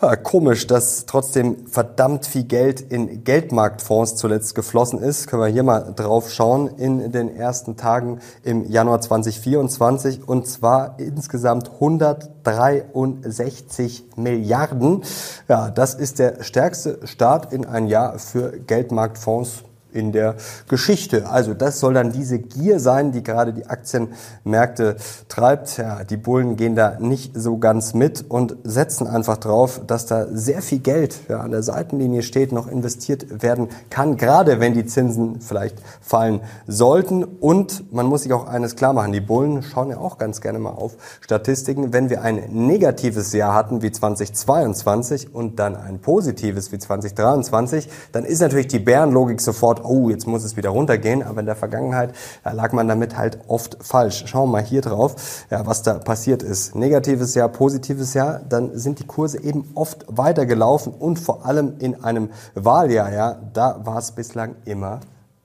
Ja, 0.05 0.17
komisch, 0.17 0.67
dass 0.67 1.07
trotzdem 1.07 1.69
verdammt 1.69 2.27
viel 2.27 2.43
Geld 2.43 2.81
in 2.81 3.23
Geldmarktfonds 3.23 4.17
zuletzt 4.17 4.57
geflossen 4.57 4.99
ist. 4.99 5.29
Können 5.29 5.43
wir 5.43 5.49
hier 5.49 5.63
mal 5.63 5.93
drauf 5.95 6.29
schauen 6.29 6.67
in 6.77 7.13
den 7.13 7.37
ersten 7.37 7.77
Tagen 7.77 8.19
im 8.43 8.69
Januar 8.69 9.01
2024 9.01 10.27
und 10.27 10.49
zwar 10.49 10.97
insgesamt 10.99 11.71
163 11.75 14.03
Milliarden. 14.17 15.05
Ja, 15.47 15.71
das 15.71 15.95
ist 15.95 16.19
der 16.19 16.43
stärkste 16.43 17.07
Start 17.07 17.53
in 17.53 17.65
ein 17.65 17.87
Jahr 17.87 18.19
für 18.19 18.59
Geldmarktfonds 18.59 19.63
in 19.95 20.13
der 20.13 20.37
Geschichte. 20.69 21.29
Also 21.29 21.55
das 21.55 21.81
soll 21.81 21.95
dann 21.95 22.13
diese 22.13 22.39
Gier 22.39 22.81
sein, 22.81 23.13
die 23.13 23.23
gerade 23.23 23.53
die 23.53 23.67
Aktienmärkte 23.67 24.97
treibt. 25.29 25.77
Ja, 25.79 26.05
die 26.05 26.17
Bullen 26.17 26.57
gehen 26.57 26.75
da 26.77 26.99
nicht 26.99 27.33
so 27.35 27.59
ganz 27.59 27.95
mit 27.95 28.25
und 28.29 28.57
setzen 28.65 29.07
einfach 29.07 29.37
drauf, 29.37 29.81
dass 29.87 30.07
da 30.07 30.27
sehr 30.33 30.63
viel 30.63 30.81
Geld 30.81 31.21
ja, 31.29 31.41
an 31.41 31.51
der 31.51 31.63
Seitenlinie 31.63 32.23
steht, 32.23 32.53
noch 32.53 32.69
investiert 32.69 33.43
werden 33.43 33.69
kann, 33.91 34.17
gerade 34.17 34.61
wenn 34.61 34.75
die 34.75 34.87
Zinsen 34.87 35.41
vielleicht 35.41 35.77
fallen 36.01 36.41
sollten. 36.67 37.25
Und 37.25 37.93
man 37.93 38.07
muss 38.07 38.23
sich 38.23 38.33
auch 38.33 38.47
eines 38.47 38.77
klar 38.77 38.93
machen, 38.93 39.13
die 39.13 39.21
Bullen 39.21 39.63
schauen 39.63 39.91
ja 39.91 39.99
auch 39.99 40.19
ganz 40.19 40.41
gerne 40.41 40.59
mal 40.59 40.71
auf 40.71 40.97
Statistiken. 41.21 41.93
Wenn 41.93 42.11
wir 42.11 42.23
ein 42.23 42.43
negatives 42.51 43.33
Jahr 43.33 43.55
hatten 43.55 43.83
wie 43.83 43.93
2022 43.93 45.35
und 45.35 45.59
dann 45.59 45.77
ein 45.77 46.01
positives 46.01 46.73
wie 46.73 46.79
2023, 46.79 47.89
dann 48.13 48.25
ist 48.25 48.41
natürlich 48.41 48.69
die 48.69 48.79
Bärenlogik 48.79 49.41
sofort 49.41 49.82
oh, 49.85 50.11
jetzt 50.11 50.27
muss 50.27 50.45
es 50.45 50.57
wieder 50.57 50.71
runtergehen. 50.71 51.23
Aber 51.23 51.41
in 51.41 51.47
der 51.47 51.57
Vergangenheit 51.57 52.15
lag 52.45 52.73
man 52.73 52.89
damit 52.89 53.17
halt 53.17 53.39
oft 53.49 53.79
falsch. 53.81 54.25
Schauen 54.27 54.49
wir 54.49 54.53
mal 54.53 54.62
hier 54.62 54.81
drauf, 54.81 55.45
ja, 55.51 55.67
was 55.67 55.83
da 55.83 55.95
passiert 55.95 56.43
ist. 56.43 56.75
Negatives 56.75 57.35
Jahr, 57.35 57.49
positives 57.49 58.15
Jahr, 58.15 58.41
dann 58.49 58.77
sind 58.79 58.99
die 58.99 59.07
Kurse 59.07 59.43
eben 59.43 59.71
oft 59.75 60.05
weitergelaufen 60.09 60.93
und 60.93 61.19
vor 61.19 61.47
allem 61.47 61.75
in 61.79 62.03
einem 62.05 62.31
Wahljahr, 62.55 63.12
ja, 63.12 63.37
da 63.53 63.81
war 63.85 63.99
es 63.99 64.12
bislang 64.12 64.57
immer 64.65 65.01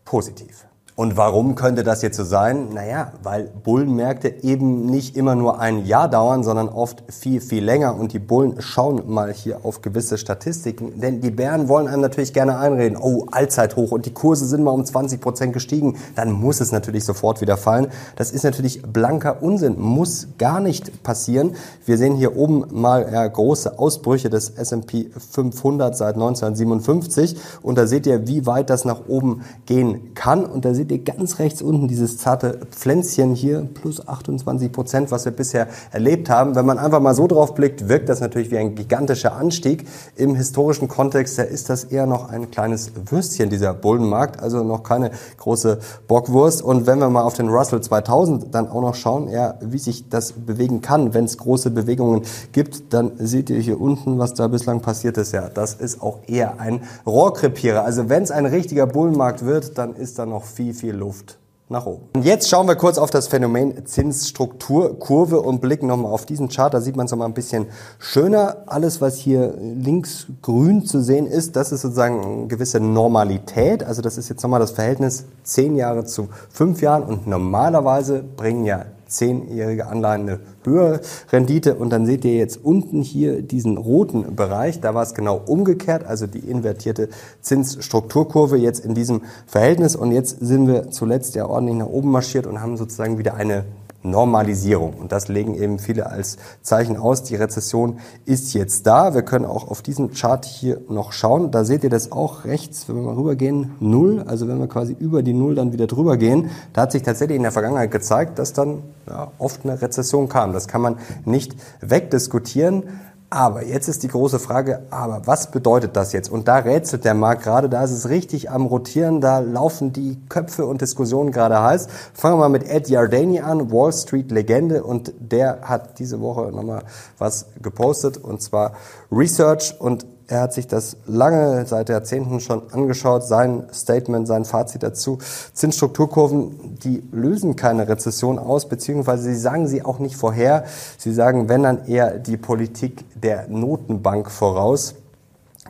positiv. 0.05 0.66
Und 0.99 1.15
warum 1.15 1.53
könnte 1.53 1.83
das 1.83 2.01
jetzt 2.01 2.17
so 2.17 2.23
sein? 2.23 2.69
Naja, 2.73 3.11
weil 3.21 3.51
Bullenmärkte 3.63 4.29
eben 4.41 4.87
nicht 4.87 5.15
immer 5.15 5.35
nur 5.35 5.59
ein 5.59 5.85
Jahr 5.85 6.09
dauern, 6.09 6.43
sondern 6.43 6.69
oft 6.69 7.03
viel, 7.13 7.39
viel 7.39 7.63
länger. 7.63 7.95
Und 7.95 8.13
die 8.13 8.19
Bullen 8.19 8.59
schauen 8.63 9.03
mal 9.05 9.31
hier 9.31 9.59
auf 9.63 9.83
gewisse 9.83 10.17
Statistiken. 10.17 10.99
Denn 10.99 11.21
die 11.21 11.29
Bären 11.29 11.67
wollen 11.67 11.87
einem 11.87 12.01
natürlich 12.01 12.33
gerne 12.33 12.57
einreden, 12.57 12.97
oh, 12.99 13.27
Allzeithoch 13.29 13.91
und 13.91 14.07
die 14.07 14.13
Kurse 14.13 14.47
sind 14.47 14.63
mal 14.63 14.71
um 14.71 14.83
20 14.83 15.21
Prozent 15.21 15.53
gestiegen. 15.53 15.97
Dann 16.15 16.31
muss 16.31 16.61
es 16.61 16.71
natürlich 16.71 17.05
sofort 17.05 17.41
wieder 17.41 17.57
fallen. 17.57 17.89
Das 18.15 18.31
ist 18.31 18.41
natürlich 18.41 18.81
blanker 18.81 19.43
Unsinn, 19.43 19.79
muss 19.79 20.29
gar 20.39 20.59
nicht 20.59 21.03
passieren. 21.03 21.51
Wir 21.85 21.99
sehen 21.99 22.15
hier 22.15 22.35
oben 22.35 22.65
mal 22.71 23.07
ja, 23.13 23.27
große 23.27 23.77
Ausbrüche 23.77 24.31
des 24.31 24.49
S&P 24.49 25.11
500 25.11 25.95
seit 25.95 26.15
1957. 26.15 27.37
Und 27.61 27.77
da 27.77 27.85
seht 27.85 28.07
ihr, 28.07 28.27
wie 28.27 28.47
weit 28.47 28.71
das 28.71 28.83
nach 28.83 29.07
oben 29.07 29.43
gehen 29.67 30.15
kann. 30.15 30.43
Und 30.43 30.65
da 30.65 30.73
seht 30.73 30.86
seht 30.87 31.05
ihr 31.05 31.15
ganz 31.15 31.39
rechts 31.39 31.61
unten 31.61 31.87
dieses 31.89 32.17
zarte 32.17 32.59
Pflänzchen 32.71 33.35
hier, 33.35 33.67
plus 33.73 34.07
28 34.07 34.71
Prozent, 34.71 35.11
was 35.11 35.25
wir 35.25 35.33
bisher 35.33 35.67
erlebt 35.91 36.29
haben. 36.29 36.55
Wenn 36.55 36.65
man 36.65 36.77
einfach 36.77 37.01
mal 37.01 37.13
so 37.13 37.27
drauf 37.27 37.55
blickt, 37.55 37.89
wirkt 37.89 38.07
das 38.07 38.21
natürlich 38.21 38.51
wie 38.51 38.57
ein 38.57 38.75
gigantischer 38.75 39.35
Anstieg. 39.35 39.85
Im 40.15 40.35
historischen 40.35 40.87
Kontext, 40.87 41.37
da 41.37 41.43
ist 41.43 41.69
das 41.69 41.83
eher 41.83 42.05
noch 42.05 42.29
ein 42.29 42.51
kleines 42.51 42.91
Würstchen, 43.09 43.49
dieser 43.49 43.73
Bullenmarkt, 43.73 44.41
also 44.41 44.63
noch 44.63 44.83
keine 44.83 45.11
große 45.37 45.79
Bockwurst. 46.07 46.61
Und 46.61 46.87
wenn 46.87 46.99
wir 46.99 47.09
mal 47.09 47.23
auf 47.23 47.33
den 47.33 47.49
Russell 47.49 47.81
2000 47.81 48.55
dann 48.55 48.69
auch 48.69 48.81
noch 48.81 48.95
schauen, 48.95 49.29
ja, 49.29 49.55
wie 49.59 49.79
sich 49.79 50.07
das 50.07 50.31
bewegen 50.31 50.81
kann, 50.81 51.13
wenn 51.13 51.25
es 51.25 51.37
große 51.37 51.69
Bewegungen 51.69 52.21
gibt, 52.53 52.93
dann 52.93 53.11
seht 53.17 53.49
ihr 53.49 53.59
hier 53.59 53.81
unten, 53.81 54.19
was 54.19 54.35
da 54.35 54.47
bislang 54.47 54.79
passiert 54.79 55.17
ist. 55.17 55.33
Ja, 55.33 55.49
das 55.53 55.73
ist 55.73 56.01
auch 56.01 56.19
eher 56.27 56.61
ein 56.61 56.81
Rohrkrepierer. 57.05 57.83
Also 57.83 58.07
wenn 58.07 58.23
es 58.23 58.31
ein 58.31 58.45
richtiger 58.45 58.87
Bullenmarkt 58.87 59.43
wird, 59.43 59.77
dann 59.77 59.93
ist 59.93 60.17
da 60.17 60.25
noch 60.25 60.45
viel, 60.45 60.76
viel 60.77 60.95
Luft 60.95 61.37
nach 61.69 61.85
oben. 61.85 62.05
Und 62.15 62.23
jetzt 62.23 62.49
schauen 62.49 62.67
wir 62.67 62.75
kurz 62.75 62.97
auf 62.97 63.09
das 63.09 63.27
Phänomen 63.27 63.85
Zinsstrukturkurve 63.85 65.41
und 65.41 65.59
blicken 65.59 65.87
nochmal 65.87 66.11
auf 66.11 66.25
diesen 66.25 66.47
Chart. 66.47 66.73
Da 66.73 66.79
sieht 66.79 66.95
man 66.95 67.07
es 67.07 67.11
nochmal 67.11 67.27
ein 67.27 67.33
bisschen 67.33 67.67
schöner. 67.99 68.63
Alles, 68.67 69.01
was 69.01 69.17
hier 69.17 69.53
links 69.59 70.27
grün 70.41 70.85
zu 70.85 71.01
sehen 71.01 71.27
ist, 71.27 71.55
das 71.55 71.71
ist 71.71 71.81
sozusagen 71.81 72.23
eine 72.23 72.47
gewisse 72.47 72.79
Normalität. 72.79 73.83
Also 73.83 74.01
das 74.01 74.17
ist 74.17 74.29
jetzt 74.29 74.43
nochmal 74.43 74.61
das 74.61 74.71
Verhältnis 74.71 75.25
zehn 75.43 75.75
Jahre 75.75 76.05
zu 76.05 76.29
fünf 76.49 76.81
Jahren. 76.81 77.03
Und 77.03 77.27
normalerweise 77.27 78.23
bringen 78.23 78.63
ja 78.63 78.85
zehnjährige 79.07 79.87
Anleihen 79.87 80.21
eine 80.21 80.39
höhere 80.63 81.01
Rendite. 81.31 81.75
Und 81.75 81.89
dann 81.91 82.05
seht 82.05 82.25
ihr 82.25 82.35
jetzt 82.35 82.63
unten 82.63 83.01
hier 83.01 83.41
diesen 83.41 83.77
roten 83.77 84.35
Bereich. 84.35 84.79
Da 84.81 84.93
war 84.93 85.03
es 85.03 85.13
genau 85.13 85.41
umgekehrt, 85.45 86.05
also 86.05 86.27
die 86.27 86.39
invertierte 86.39 87.09
Zinsstrukturkurve 87.41 88.57
jetzt 88.57 88.83
in 88.83 88.93
diesem 88.93 89.21
Verhältnis. 89.45 89.95
Und 89.95 90.11
jetzt 90.11 90.39
sind 90.39 90.67
wir 90.67 90.91
zuletzt 90.91 91.35
ja 91.35 91.45
ordentlich 91.47 91.77
nach 91.77 91.87
oben 91.87 92.11
marschiert 92.11 92.47
und 92.47 92.61
haben 92.61 92.77
sozusagen 92.77 93.17
wieder 93.17 93.35
eine 93.35 93.65
Normalisierung. 94.03 94.93
Und 94.93 95.11
das 95.11 95.27
legen 95.27 95.55
eben 95.55 95.79
viele 95.79 96.07
als 96.07 96.37
Zeichen 96.61 96.97
aus. 96.97 97.23
Die 97.23 97.35
Rezession 97.35 97.99
ist 98.25 98.53
jetzt 98.53 98.87
da. 98.87 99.13
Wir 99.13 99.23
können 99.23 99.45
auch 99.45 99.67
auf 99.67 99.81
diesen 99.81 100.13
Chart 100.13 100.45
hier 100.45 100.81
noch 100.89 101.11
schauen. 101.11 101.51
Da 101.51 101.65
seht 101.65 101.83
ihr 101.83 101.89
das 101.89 102.11
auch 102.11 102.45
rechts, 102.45 102.87
wenn 102.87 102.95
wir 102.95 103.03
mal 103.03 103.15
rübergehen, 103.15 103.75
Null. 103.79 104.23
Also 104.25 104.47
wenn 104.47 104.59
wir 104.59 104.67
quasi 104.67 104.95
über 104.97 105.23
die 105.23 105.33
Null 105.33 105.55
dann 105.55 105.73
wieder 105.73 105.87
drüber 105.87 106.17
gehen, 106.17 106.49
da 106.73 106.83
hat 106.83 106.91
sich 106.91 107.03
tatsächlich 107.03 107.37
in 107.37 107.43
der 107.43 107.51
Vergangenheit 107.51 107.91
gezeigt, 107.91 108.39
dass 108.39 108.53
dann 108.53 108.83
ja, 109.07 109.31
oft 109.39 109.65
eine 109.65 109.81
Rezession 109.81 110.29
kam. 110.29 110.53
Das 110.53 110.67
kann 110.67 110.81
man 110.81 110.97
nicht 111.25 111.55
wegdiskutieren. 111.81 112.83
Aber 113.29 113.65
jetzt 113.65 113.89
ist 113.89 114.03
die 114.03 114.07
große 114.07 114.39
Frage, 114.39 114.83
aber 114.89 115.23
was 115.25 115.51
bedeutet 115.51 115.97
das 115.97 116.13
jetzt? 116.13 116.31
Und 116.31 116.47
da 116.47 116.59
rätselt 116.59 117.03
der 117.03 117.13
Markt 117.13 117.43
gerade, 117.43 117.67
da 117.67 117.83
ist 117.83 117.91
es 117.91 118.07
richtig 118.07 118.49
am 118.49 118.65
Rotieren, 118.65 119.19
da 119.19 119.39
laufen 119.39 119.91
die 119.91 120.17
Köpfe 120.29 120.65
und 120.65 120.79
Diskussionen 120.79 121.33
gerade 121.33 121.61
heiß. 121.61 121.87
Fangen 122.13 122.35
wir 122.35 122.47
mal 122.47 122.49
mit 122.49 122.63
Ed 122.63 122.87
Yardeni 122.87 123.41
an, 123.41 123.69
Wall 123.69 123.91
Street 123.91 124.31
Legende, 124.31 124.81
und 124.81 125.11
der 125.19 125.59
hat 125.63 125.99
diese 125.99 126.21
Woche 126.21 126.53
nochmal 126.53 126.83
was 127.17 127.47
gepostet, 127.61 128.17
und 128.17 128.41
zwar 128.41 128.71
Research 129.11 129.75
und 129.77 130.05
er 130.27 130.41
hat 130.41 130.53
sich 130.53 130.67
das 130.67 130.97
lange, 131.05 131.65
seit 131.65 131.87
Jahrzehnten 131.87 132.41
schon 132.41 132.69
angeschaut, 132.71 133.23
sein 133.23 133.63
Statement, 133.73 134.27
sein 134.27 134.43
Fazit 134.43 134.83
dazu. 134.83 135.19
Zinsstrukturkurven, 135.53 136.77
die 136.83 137.01
lösen 137.11 137.55
keine 137.55 137.87
Rezession 137.87 138.37
aus, 138.37 138.67
beziehungsweise 138.67 139.23
sie 139.23 139.37
sagen 139.37 139.67
sie 139.67 139.85
auch 139.85 139.99
nicht 139.99 140.17
vorher. 140.17 140.65
Sie 140.97 141.13
sagen, 141.13 141.47
wenn 141.47 141.63
dann 141.63 141.85
eher 141.85 142.19
die 142.19 142.37
Politik 142.37 143.05
der 143.15 143.47
Notenbank 143.47 144.29
voraus. 144.29 144.95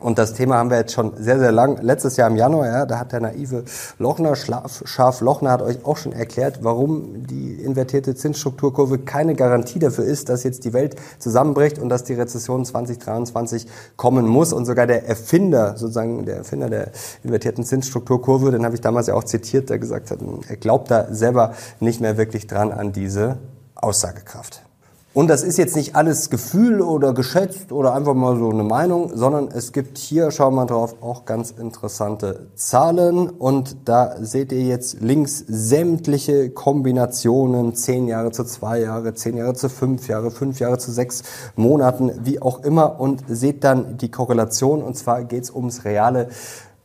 Und 0.00 0.18
das 0.18 0.34
Thema 0.34 0.56
haben 0.56 0.70
wir 0.70 0.78
jetzt 0.78 0.92
schon 0.92 1.12
sehr, 1.16 1.38
sehr 1.38 1.52
lang. 1.52 1.80
Letztes 1.82 2.16
Jahr 2.16 2.28
im 2.28 2.36
Januar, 2.36 2.66
ja, 2.66 2.86
da 2.86 2.98
hat 2.98 3.12
der 3.12 3.20
naive 3.20 3.64
Lochner, 3.98 4.36
Schlaf, 4.36 4.82
Scharf 4.84 5.20
Lochner 5.20 5.50
hat 5.50 5.62
euch 5.62 5.84
auch 5.84 5.96
schon 5.96 6.12
erklärt, 6.12 6.60
warum 6.62 7.26
die 7.26 7.54
invertierte 7.54 8.14
Zinsstrukturkurve 8.14 8.98
keine 8.98 9.34
Garantie 9.34 9.78
dafür 9.78 10.04
ist, 10.04 10.28
dass 10.28 10.44
jetzt 10.44 10.64
die 10.64 10.72
Welt 10.72 10.96
zusammenbricht 11.18 11.78
und 11.78 11.88
dass 11.88 12.04
die 12.04 12.14
Rezession 12.14 12.64
2023 12.64 13.66
kommen 13.96 14.26
muss. 14.26 14.52
Und 14.52 14.66
sogar 14.66 14.86
der 14.86 15.08
Erfinder, 15.08 15.76
sozusagen 15.76 16.24
der 16.24 16.36
Erfinder 16.36 16.70
der 16.70 16.90
invertierten 17.22 17.64
Zinsstrukturkurve, 17.64 18.50
den 18.50 18.64
habe 18.64 18.74
ich 18.74 18.80
damals 18.80 19.06
ja 19.06 19.14
auch 19.14 19.24
zitiert, 19.24 19.70
der 19.70 19.78
gesagt 19.78 20.10
hat, 20.10 20.18
er 20.48 20.56
glaubt 20.56 20.90
da 20.90 21.12
selber 21.12 21.54
nicht 21.80 22.00
mehr 22.00 22.16
wirklich 22.16 22.46
dran 22.46 22.72
an 22.72 22.92
diese 22.92 23.38
Aussagekraft. 23.74 24.67
Und 25.14 25.28
das 25.28 25.42
ist 25.42 25.56
jetzt 25.56 25.74
nicht 25.74 25.96
alles 25.96 26.28
Gefühl 26.28 26.82
oder 26.82 27.14
geschätzt 27.14 27.72
oder 27.72 27.94
einfach 27.94 28.12
mal 28.12 28.38
so 28.38 28.50
eine 28.50 28.62
Meinung, 28.62 29.10
sondern 29.16 29.48
es 29.48 29.72
gibt 29.72 29.96
hier, 29.96 30.30
schauen 30.30 30.52
wir 30.52 30.64
mal 30.64 30.66
drauf, 30.66 30.96
auch 31.00 31.24
ganz 31.24 31.50
interessante 31.50 32.48
Zahlen. 32.54 33.30
Und 33.30 33.88
da 33.88 34.16
seht 34.20 34.52
ihr 34.52 34.62
jetzt 34.62 35.00
links 35.00 35.42
sämtliche 35.48 36.50
Kombinationen, 36.50 37.74
zehn 37.74 38.06
Jahre 38.06 38.32
zu 38.32 38.44
zwei 38.44 38.80
Jahre, 38.80 39.14
zehn 39.14 39.38
Jahre 39.38 39.54
zu 39.54 39.70
fünf 39.70 40.08
Jahre, 40.08 40.30
fünf 40.30 40.60
Jahre 40.60 40.78
zu 40.78 40.92
sechs 40.92 41.22
Monaten, 41.56 42.12
wie 42.22 42.42
auch 42.42 42.62
immer. 42.62 43.00
Und 43.00 43.24
seht 43.28 43.64
dann 43.64 43.96
die 43.96 44.10
Korrelation. 44.10 44.82
Und 44.82 44.98
zwar 44.98 45.24
geht 45.24 45.44
es 45.44 45.50
ums 45.50 45.86
reale 45.86 46.28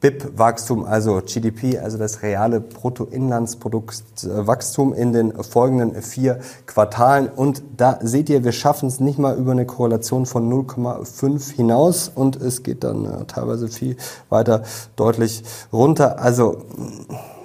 BIP-Wachstum, 0.04 0.86
also 0.86 1.20
GDP, 1.26 1.80
also 1.80 1.98
das 1.98 2.22
reale 2.24 2.60
Bruttoinlandsproduktswachstum 2.60 4.94
in 4.94 5.14
den 5.14 5.32
folgenden 5.42 6.02
vier 6.02 6.42
Quartalen. 6.66 7.30
Und 7.30 7.64
da 7.78 8.00
seht 8.02 8.30
ihr, 8.30 8.44
wir 8.44 8.52
schaffen 8.52 8.90
es 8.90 9.00
nicht 9.00 9.18
mal 9.18 9.38
über 9.38 9.54
eine 9.54 9.66
Korrelation 9.66 10.26
von 10.26 10.52
0,5 10.52 11.56
hinaus 11.56 12.12
und 12.14 12.36
es 12.36 12.64
geht 12.64 12.84
dann 12.84 13.06
äh, 13.06 13.24
teilweise 13.28 13.70
viel 13.70 13.96
weiter 14.28 14.64
deutlich 14.98 15.42
runter. 15.72 16.20
Also 16.20 16.58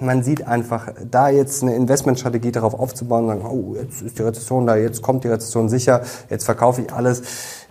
man 0.01 0.23
sieht 0.23 0.47
einfach, 0.47 0.89
da 1.09 1.29
jetzt 1.29 1.63
eine 1.63 1.75
Investmentstrategie 1.75 2.51
darauf 2.51 2.73
aufzubauen, 2.73 3.27
sagen, 3.27 3.45
oh, 3.45 3.75
jetzt 3.75 4.01
ist 4.01 4.17
die 4.17 4.23
Rezession 4.23 4.65
da, 4.65 4.75
jetzt 4.75 5.01
kommt 5.01 5.23
die 5.23 5.27
Rezession 5.27 5.69
sicher, 5.69 6.01
jetzt 6.29 6.45
verkaufe 6.45 6.81
ich 6.81 6.93
alles. 6.93 7.21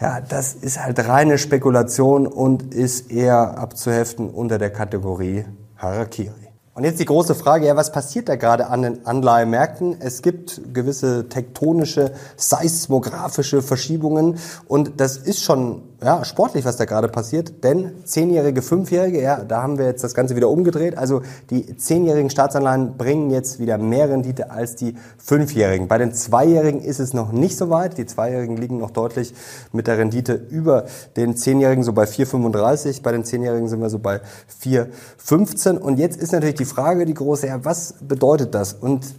Ja, 0.00 0.20
das 0.20 0.54
ist 0.54 0.82
halt 0.82 1.06
reine 1.08 1.38
Spekulation 1.38 2.26
und 2.26 2.74
ist 2.74 3.10
eher 3.10 3.58
abzuheften 3.58 4.30
unter 4.30 4.58
der 4.58 4.70
Kategorie 4.70 5.44
Harakiri. 5.76 6.48
Und 6.78 6.84
jetzt 6.84 7.00
die 7.00 7.06
große 7.06 7.34
Frage, 7.34 7.66
ja, 7.66 7.74
was 7.74 7.90
passiert 7.90 8.28
da 8.28 8.36
gerade 8.36 8.68
an 8.68 8.82
den 8.82 9.04
Anleihemärkten? 9.04 9.96
Es 10.00 10.22
gibt 10.22 10.60
gewisse 10.72 11.28
tektonische, 11.28 12.12
seismografische 12.36 13.62
Verschiebungen 13.62 14.38
und 14.68 15.00
das 15.00 15.16
ist 15.16 15.42
schon 15.42 15.82
ja, 16.00 16.24
sportlich, 16.24 16.64
was 16.64 16.76
da 16.76 16.84
gerade 16.84 17.08
passiert, 17.08 17.64
denn 17.64 18.04
zehnjährige, 18.04 18.62
fünfjährige, 18.62 19.20
ja, 19.20 19.42
da 19.42 19.62
haben 19.62 19.78
wir 19.78 19.86
jetzt 19.86 20.04
das 20.04 20.14
Ganze 20.14 20.36
wieder 20.36 20.48
umgedreht. 20.48 20.96
Also 20.96 21.22
die 21.50 21.76
zehnjährigen 21.76 22.30
Staatsanleihen 22.30 22.96
bringen 22.96 23.30
jetzt 23.30 23.58
wieder 23.58 23.78
mehr 23.78 24.08
Rendite 24.08 24.52
als 24.52 24.76
die 24.76 24.94
fünfjährigen. 25.18 25.88
Bei 25.88 25.98
den 25.98 26.14
zweijährigen 26.14 26.82
ist 26.82 27.00
es 27.00 27.14
noch 27.14 27.32
nicht 27.32 27.56
so 27.56 27.68
weit. 27.68 27.98
Die 27.98 28.06
zweijährigen 28.06 28.56
liegen 28.56 28.78
noch 28.78 28.92
deutlich 28.92 29.34
mit 29.72 29.88
der 29.88 29.98
Rendite 29.98 30.34
über 30.34 30.84
den 31.16 31.36
zehnjährigen, 31.36 31.82
so 31.82 31.92
bei 31.92 32.04
4,35. 32.04 33.02
Bei 33.02 33.10
den 33.10 33.24
zehnjährigen 33.24 33.68
sind 33.68 33.80
wir 33.80 33.90
so 33.90 33.98
bei 33.98 34.20
4,15. 34.62 35.78
Und 35.78 35.98
jetzt 35.98 36.16
ist 36.16 36.30
natürlich 36.30 36.54
die 36.54 36.64
Frage, 36.64 37.06
die 37.06 37.14
große, 37.14 37.48
ja, 37.48 37.64
was 37.64 37.94
bedeutet 38.00 38.54
das? 38.54 38.72
Und 38.72 39.14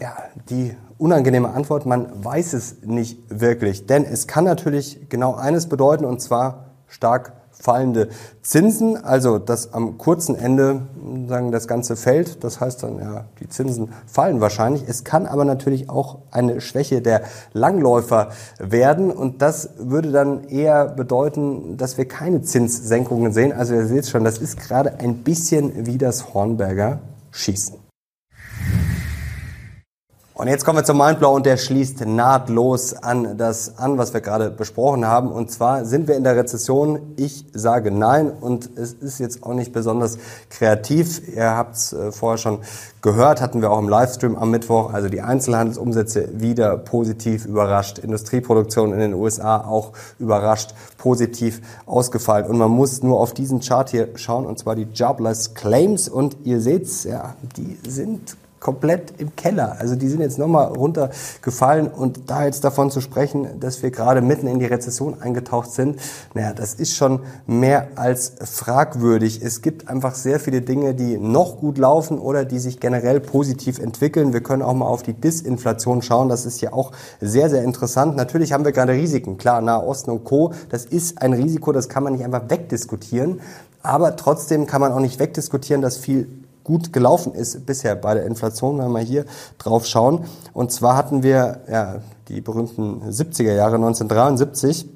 ja, 0.00 0.16
die 0.50 0.74
unangenehme 0.98 1.50
Antwort, 1.50 1.86
man 1.86 2.24
weiß 2.24 2.52
es 2.52 2.76
nicht 2.82 3.18
wirklich. 3.28 3.86
Denn 3.86 4.04
es 4.04 4.26
kann 4.26 4.44
natürlich 4.44 5.08
genau 5.08 5.34
eines 5.34 5.68
bedeuten, 5.68 6.04
und 6.04 6.20
zwar 6.20 6.66
stark 6.86 7.32
fallende 7.58 8.08
Zinsen, 8.42 9.02
also 9.02 9.38
dass 9.38 9.72
am 9.72 9.98
kurzen 9.98 10.36
Ende 10.36 10.82
sagen 11.26 11.52
das 11.52 11.66
Ganze 11.66 11.96
fällt, 11.96 12.44
das 12.44 12.60
heißt 12.60 12.82
dann 12.82 12.98
ja, 12.98 13.24
die 13.40 13.48
Zinsen 13.48 13.92
fallen 14.06 14.40
wahrscheinlich. 14.40 14.84
Es 14.86 15.04
kann 15.04 15.26
aber 15.26 15.44
natürlich 15.44 15.88
auch 15.88 16.18
eine 16.30 16.60
Schwäche 16.60 17.00
der 17.00 17.22
Langläufer 17.52 18.28
werden 18.58 19.10
und 19.10 19.42
das 19.42 19.70
würde 19.78 20.12
dann 20.12 20.44
eher 20.44 20.86
bedeuten, 20.86 21.76
dass 21.76 21.96
wir 21.98 22.06
keine 22.06 22.42
Zinssenkungen 22.42 23.32
sehen. 23.32 23.52
Also 23.52 23.74
ihr 23.74 23.86
seht 23.86 24.06
schon, 24.06 24.24
das 24.24 24.38
ist 24.38 24.58
gerade 24.58 24.98
ein 25.00 25.22
bisschen 25.22 25.86
wie 25.86 25.98
das 25.98 26.34
Hornberger 26.34 27.00
Schießen. 27.30 27.85
Und 30.38 30.48
jetzt 30.48 30.66
kommen 30.66 30.78
wir 30.78 30.84
zum 30.84 30.98
Mindblow 30.98 31.34
und 31.34 31.46
der 31.46 31.56
schließt 31.56 32.04
nahtlos 32.04 32.92
an 32.92 33.38
das 33.38 33.78
an, 33.78 33.96
was 33.96 34.12
wir 34.12 34.20
gerade 34.20 34.50
besprochen 34.50 35.06
haben. 35.06 35.32
Und 35.32 35.50
zwar 35.50 35.86
sind 35.86 36.08
wir 36.08 36.14
in 36.14 36.24
der 36.24 36.36
Rezession. 36.36 37.14
Ich 37.16 37.46
sage 37.54 37.90
nein 37.90 38.30
und 38.30 38.68
es 38.76 38.92
ist 38.92 39.18
jetzt 39.18 39.42
auch 39.44 39.54
nicht 39.54 39.72
besonders 39.72 40.18
kreativ. 40.50 41.26
Ihr 41.26 41.56
habt 41.56 41.76
es 41.76 41.94
äh, 41.94 42.12
vorher 42.12 42.36
schon 42.36 42.58
gehört, 43.00 43.40
hatten 43.40 43.62
wir 43.62 43.70
auch 43.70 43.78
im 43.78 43.88
Livestream 43.88 44.36
am 44.36 44.50
Mittwoch. 44.50 44.92
Also 44.92 45.08
die 45.08 45.22
Einzelhandelsumsätze 45.22 46.28
wieder 46.38 46.76
positiv 46.76 47.46
überrascht. 47.46 47.98
Industrieproduktion 47.98 48.92
in 48.92 48.98
den 48.98 49.14
USA 49.14 49.64
auch 49.64 49.92
überrascht 50.18 50.74
positiv 50.98 51.62
ausgefallen. 51.86 52.44
Und 52.44 52.58
man 52.58 52.70
muss 52.70 53.02
nur 53.02 53.20
auf 53.20 53.32
diesen 53.32 53.60
Chart 53.60 53.88
hier 53.88 54.08
schauen 54.16 54.44
und 54.44 54.58
zwar 54.58 54.76
die 54.76 54.86
Jobless 54.92 55.54
Claims. 55.54 56.10
Und 56.10 56.36
ihr 56.44 56.60
seht's, 56.60 57.04
ja, 57.04 57.36
die 57.56 57.78
sind 57.88 58.36
komplett 58.66 59.14
im 59.18 59.36
Keller. 59.36 59.76
Also 59.78 59.94
die 59.94 60.08
sind 60.08 60.22
jetzt 60.22 60.38
nochmal 60.38 60.66
runtergefallen 60.66 61.86
und 61.86 62.28
da 62.28 62.46
jetzt 62.46 62.64
davon 62.64 62.90
zu 62.90 63.00
sprechen, 63.00 63.60
dass 63.60 63.80
wir 63.84 63.92
gerade 63.92 64.20
mitten 64.22 64.48
in 64.48 64.58
die 64.58 64.66
Rezession 64.66 65.22
eingetaucht 65.22 65.70
sind, 65.70 66.00
naja, 66.34 66.52
das 66.52 66.74
ist 66.74 66.96
schon 66.96 67.20
mehr 67.46 67.86
als 67.94 68.32
fragwürdig. 68.40 69.40
Es 69.40 69.62
gibt 69.62 69.88
einfach 69.88 70.16
sehr 70.16 70.40
viele 70.40 70.62
Dinge, 70.62 70.94
die 70.94 71.16
noch 71.16 71.58
gut 71.60 71.78
laufen 71.78 72.18
oder 72.18 72.44
die 72.44 72.58
sich 72.58 72.80
generell 72.80 73.20
positiv 73.20 73.78
entwickeln. 73.78 74.32
Wir 74.32 74.42
können 74.42 74.62
auch 74.62 74.74
mal 74.74 74.86
auf 74.86 75.04
die 75.04 75.14
Disinflation 75.14 76.02
schauen. 76.02 76.28
Das 76.28 76.44
ist 76.44 76.60
ja 76.60 76.72
auch 76.72 76.90
sehr, 77.20 77.48
sehr 77.48 77.62
interessant. 77.62 78.16
Natürlich 78.16 78.52
haben 78.52 78.64
wir 78.64 78.72
gerade 78.72 78.94
Risiken. 78.94 79.38
Klar, 79.38 79.60
Nahosten 79.60 80.10
und 80.10 80.24
Co. 80.24 80.52
Das 80.70 80.84
ist 80.84 81.22
ein 81.22 81.34
Risiko, 81.34 81.70
das 81.70 81.88
kann 81.88 82.02
man 82.02 82.14
nicht 82.14 82.24
einfach 82.24 82.50
wegdiskutieren. 82.50 83.40
Aber 83.84 84.16
trotzdem 84.16 84.66
kann 84.66 84.80
man 84.80 84.90
auch 84.90 84.98
nicht 84.98 85.20
wegdiskutieren, 85.20 85.82
dass 85.82 85.96
viel 85.96 86.26
gut 86.66 86.92
gelaufen 86.92 87.32
ist 87.32 87.64
bisher 87.64 87.94
bei 87.94 88.14
der 88.14 88.26
Inflation, 88.26 88.78
wenn 88.78 88.90
wir 88.90 88.98
hier 88.98 89.24
drauf 89.56 89.86
schauen. 89.86 90.24
Und 90.52 90.72
zwar 90.72 90.96
hatten 90.96 91.22
wir 91.22 91.60
ja, 91.70 92.00
die 92.26 92.40
berühmten 92.40 93.02
70er 93.08 93.54
Jahre 93.54 93.76
1973 93.76 94.88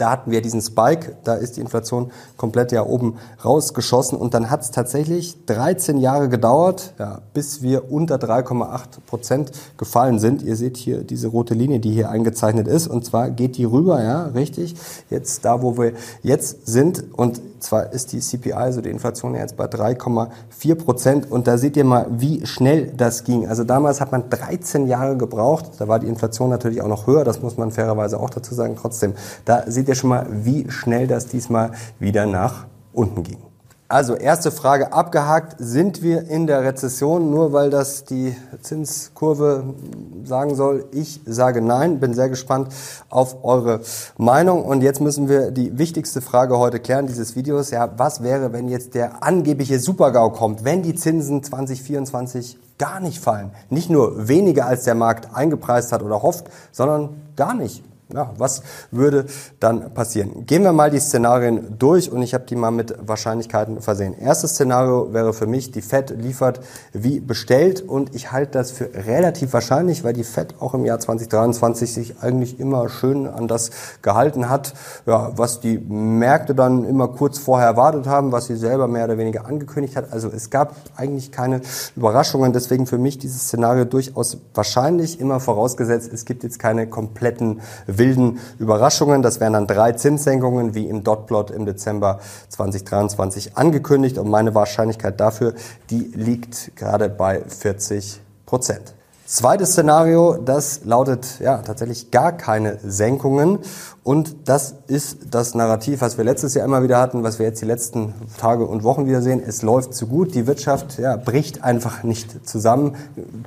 da 0.00 0.10
hatten 0.10 0.30
wir 0.30 0.40
diesen 0.40 0.62
Spike, 0.62 1.16
da 1.24 1.34
ist 1.34 1.58
die 1.58 1.60
Inflation 1.60 2.10
komplett 2.38 2.72
ja 2.72 2.86
oben 2.86 3.18
rausgeschossen. 3.44 4.16
Und 4.16 4.32
dann 4.32 4.48
hat 4.48 4.62
es 4.62 4.70
tatsächlich 4.70 5.44
13 5.44 5.98
Jahre 5.98 6.30
gedauert, 6.30 6.94
ja, 6.98 7.20
bis 7.34 7.60
wir 7.60 7.92
unter 7.92 8.16
3,8 8.16 9.00
Prozent 9.06 9.52
gefallen 9.76 10.18
sind. 10.18 10.40
Ihr 10.40 10.56
seht 10.56 10.78
hier 10.78 11.04
diese 11.04 11.28
rote 11.28 11.52
Linie, 11.52 11.80
die 11.80 11.92
hier 11.92 12.08
eingezeichnet 12.08 12.66
ist. 12.66 12.86
Und 12.86 13.04
zwar 13.04 13.30
geht 13.30 13.58
die 13.58 13.64
rüber, 13.64 14.02
ja, 14.02 14.24
richtig, 14.28 14.74
jetzt 15.10 15.44
da, 15.44 15.60
wo 15.60 15.76
wir 15.76 15.92
jetzt 16.22 16.66
sind. 16.66 17.04
Und 17.12 17.42
zwar 17.60 17.92
ist 17.92 18.12
die 18.12 18.20
CPI, 18.20 18.52
also 18.52 18.80
die 18.80 18.90
Inflation 18.90 19.34
jetzt 19.34 19.56
bei 19.56 19.66
3,4 19.66 20.74
Prozent 20.74 21.30
und 21.30 21.46
da 21.46 21.58
seht 21.58 21.76
ihr 21.76 21.84
mal, 21.84 22.06
wie 22.10 22.46
schnell 22.46 22.92
das 22.96 23.24
ging. 23.24 23.48
Also 23.48 23.64
damals 23.64 24.00
hat 24.00 24.12
man 24.12 24.30
13 24.30 24.86
Jahre 24.86 25.16
gebraucht, 25.16 25.72
da 25.78 25.88
war 25.88 25.98
die 25.98 26.08
Inflation 26.08 26.50
natürlich 26.50 26.82
auch 26.82 26.88
noch 26.88 27.06
höher, 27.06 27.24
das 27.24 27.42
muss 27.42 27.56
man 27.56 27.70
fairerweise 27.70 28.18
auch 28.18 28.30
dazu 28.30 28.54
sagen. 28.54 28.76
Trotzdem, 28.80 29.14
da 29.44 29.64
seht 29.66 29.88
ihr 29.88 29.94
schon 29.94 30.10
mal, 30.10 30.26
wie 30.30 30.70
schnell 30.70 31.06
das 31.06 31.26
diesmal 31.26 31.72
wieder 31.98 32.26
nach 32.26 32.66
unten 32.92 33.22
ging. 33.22 33.49
Also 33.90 34.14
erste 34.14 34.52
Frage 34.52 34.92
abgehakt. 34.92 35.56
Sind 35.58 36.00
wir 36.00 36.28
in 36.28 36.46
der 36.46 36.62
Rezession, 36.62 37.28
nur 37.28 37.52
weil 37.52 37.70
das 37.70 38.04
die 38.04 38.36
Zinskurve 38.62 39.74
sagen 40.22 40.54
soll? 40.54 40.84
Ich 40.92 41.20
sage 41.26 41.60
nein, 41.60 41.98
bin 41.98 42.14
sehr 42.14 42.28
gespannt 42.28 42.68
auf 43.08 43.42
eure 43.42 43.80
Meinung. 44.16 44.64
Und 44.64 44.82
jetzt 44.82 45.00
müssen 45.00 45.28
wir 45.28 45.50
die 45.50 45.76
wichtigste 45.76 46.20
Frage 46.20 46.56
heute 46.56 46.78
klären 46.78 47.08
dieses 47.08 47.34
Videos. 47.34 47.72
Ja, 47.72 47.90
was 47.96 48.22
wäre, 48.22 48.52
wenn 48.52 48.68
jetzt 48.68 48.94
der 48.94 49.24
angebliche 49.24 49.80
Supergau 49.80 50.30
kommt, 50.30 50.62
wenn 50.64 50.84
die 50.84 50.94
Zinsen 50.94 51.42
2024 51.42 52.58
gar 52.78 53.00
nicht 53.00 53.18
fallen? 53.18 53.50
Nicht 53.70 53.90
nur 53.90 54.28
weniger 54.28 54.66
als 54.66 54.84
der 54.84 54.94
Markt 54.94 55.34
eingepreist 55.34 55.90
hat 55.90 56.04
oder 56.04 56.22
hofft, 56.22 56.44
sondern 56.70 57.20
gar 57.34 57.54
nicht 57.54 57.82
ja, 58.14 58.32
was 58.36 58.62
würde 58.90 59.26
dann 59.58 59.92
passieren? 59.94 60.46
Gehen 60.46 60.62
wir 60.62 60.72
mal 60.72 60.90
die 60.90 61.00
Szenarien 61.00 61.78
durch 61.78 62.10
und 62.10 62.22
ich 62.22 62.34
habe 62.34 62.44
die 62.44 62.56
mal 62.56 62.70
mit 62.70 62.94
Wahrscheinlichkeiten 63.06 63.80
versehen. 63.80 64.14
Erstes 64.18 64.52
Szenario 64.52 65.12
wäre 65.12 65.32
für 65.32 65.46
mich, 65.46 65.70
die 65.70 65.82
Fed 65.82 66.10
liefert 66.10 66.60
wie 66.92 67.20
bestellt 67.20 67.82
und 67.82 68.14
ich 68.14 68.32
halte 68.32 68.52
das 68.52 68.70
für 68.70 68.90
relativ 68.94 69.52
wahrscheinlich, 69.52 70.04
weil 70.04 70.12
die 70.12 70.24
Fed 70.24 70.54
auch 70.60 70.74
im 70.74 70.84
Jahr 70.84 70.98
2023 70.98 71.92
sich 71.92 72.14
eigentlich 72.20 72.60
immer 72.60 72.88
schön 72.88 73.26
an 73.26 73.48
das 73.48 73.70
gehalten 74.02 74.48
hat, 74.48 74.74
ja, 75.06 75.32
was 75.36 75.60
die 75.60 75.78
Märkte 75.78 76.54
dann 76.54 76.84
immer 76.84 77.08
kurz 77.08 77.38
vorher 77.38 77.68
erwartet 77.68 78.06
haben, 78.06 78.32
was 78.32 78.46
sie 78.46 78.56
selber 78.56 78.88
mehr 78.88 79.04
oder 79.04 79.18
weniger 79.18 79.46
angekündigt 79.46 79.96
hat. 79.96 80.12
Also 80.12 80.28
es 80.28 80.50
gab 80.50 80.74
eigentlich 80.96 81.32
keine 81.32 81.60
Überraschungen, 81.96 82.52
deswegen 82.52 82.86
für 82.86 82.98
mich 82.98 83.18
dieses 83.18 83.42
Szenario 83.42 83.84
durchaus 83.84 84.38
wahrscheinlich, 84.54 85.20
immer 85.20 85.40
vorausgesetzt, 85.40 86.12
es 86.12 86.24
gibt 86.24 86.42
jetzt 86.42 86.58
keine 86.58 86.86
kompletten 86.86 87.60
wilden 88.00 88.40
Überraschungen. 88.58 89.22
Das 89.22 89.38
wären 89.38 89.52
dann 89.52 89.68
drei 89.68 89.92
Zinssenkungen, 89.92 90.74
wie 90.74 90.88
im 90.88 91.04
Dotplot 91.04 91.52
im 91.52 91.66
Dezember 91.66 92.18
2023 92.48 93.56
angekündigt. 93.56 94.18
Und 94.18 94.28
meine 94.28 94.56
Wahrscheinlichkeit 94.56 95.20
dafür, 95.20 95.54
die 95.90 96.10
liegt 96.14 96.74
gerade 96.74 97.08
bei 97.08 97.42
40 97.46 98.20
Prozent. 98.46 98.94
Zweites 99.30 99.70
Szenario, 99.70 100.38
das 100.44 100.80
lautet 100.82 101.38
ja 101.38 101.58
tatsächlich 101.58 102.10
gar 102.10 102.32
keine 102.32 102.78
Senkungen. 102.82 103.60
Und 104.02 104.48
das 104.48 104.74
ist 104.88 105.18
das 105.30 105.54
Narrativ, 105.54 106.00
was 106.00 106.18
wir 106.18 106.24
letztes 106.24 106.54
Jahr 106.54 106.64
immer 106.64 106.82
wieder 106.82 106.98
hatten, 106.98 107.22
was 107.22 107.38
wir 107.38 107.46
jetzt 107.46 107.62
die 107.62 107.66
letzten 107.66 108.12
Tage 108.38 108.66
und 108.66 108.82
Wochen 108.82 109.06
wieder 109.06 109.22
sehen. 109.22 109.40
Es 109.46 109.62
läuft 109.62 109.94
zu 109.94 110.08
gut. 110.08 110.34
Die 110.34 110.48
Wirtschaft 110.48 110.98
ja, 110.98 111.14
bricht 111.14 111.62
einfach 111.62 112.02
nicht 112.02 112.44
zusammen, 112.44 112.96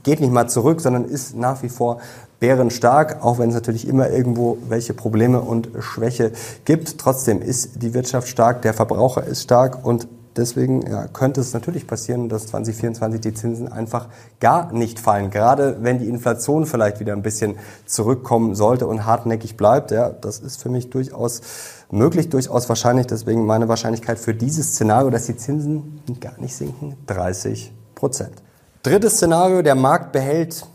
geht 0.04 0.22
nicht 0.22 0.32
mal 0.32 0.48
zurück, 0.48 0.80
sondern 0.80 1.04
ist 1.04 1.36
nach 1.36 1.64
wie 1.64 1.70
vor 1.70 2.00
bärenstark, 2.40 3.18
auch 3.22 3.38
wenn 3.38 3.50
es 3.50 3.56
natürlich 3.56 3.86
immer 3.86 4.10
irgendwo 4.10 4.58
welche 4.70 4.94
Probleme 4.94 5.42
und 5.42 5.68
Schwäche 5.80 6.32
gibt. 6.64 6.98
Trotzdem 6.98 7.42
ist 7.42 7.82
die 7.82 7.94
Wirtschaft 7.94 8.30
stark, 8.30 8.62
der 8.62 8.74
Verbraucher 8.74 9.26
ist 9.26 9.44
stark 9.44 9.86
und 9.86 10.08
Deswegen 10.36 10.86
ja, 10.90 11.08
könnte 11.08 11.42
es 11.42 11.54
natürlich 11.54 11.86
passieren, 11.86 12.30
dass 12.30 12.48
2024 12.48 13.22
die 13.22 13.34
Zinsen 13.34 13.72
einfach 13.72 14.08
gar 14.40 14.72
nicht 14.72 15.00
fallen. 15.00 15.30
Gerade 15.30 15.78
wenn 15.82 16.00
die 16.00 16.10
Inflation 16.10 16.66
vielleicht 16.66 17.00
wieder 17.00 17.14
ein 17.14 17.22
bisschen 17.22 17.56
zurückkommen 17.86 18.56
sollte 18.56 18.88
und 18.88 19.06
hartnäckig 19.06 19.58
bleibt. 19.58 19.92
Ja, 19.92 20.10
das 20.10 20.40
ist 20.40 20.62
für 20.62 20.70
mich 20.70 20.90
durchaus 20.90 21.42
möglich, 21.92 22.30
durchaus 22.30 22.68
wahrscheinlich. 22.70 23.08
Deswegen 23.08 23.46
meine 23.46 23.68
Wahrscheinlichkeit 23.68 24.20
für 24.20 24.34
dieses 24.34 24.74
Szenario, 24.74 25.10
dass 25.10 25.28
die 25.28 25.38
Zinsen 25.38 26.02
gar 26.20 26.40
nicht 26.40 26.56
sinken, 26.56 26.96
30 27.08 27.72
Prozent. 27.94 28.34
Drittes 28.82 29.14
Szenario, 29.14 29.62
der 29.62 29.76
Markt 29.76 30.12
behält 30.12 30.66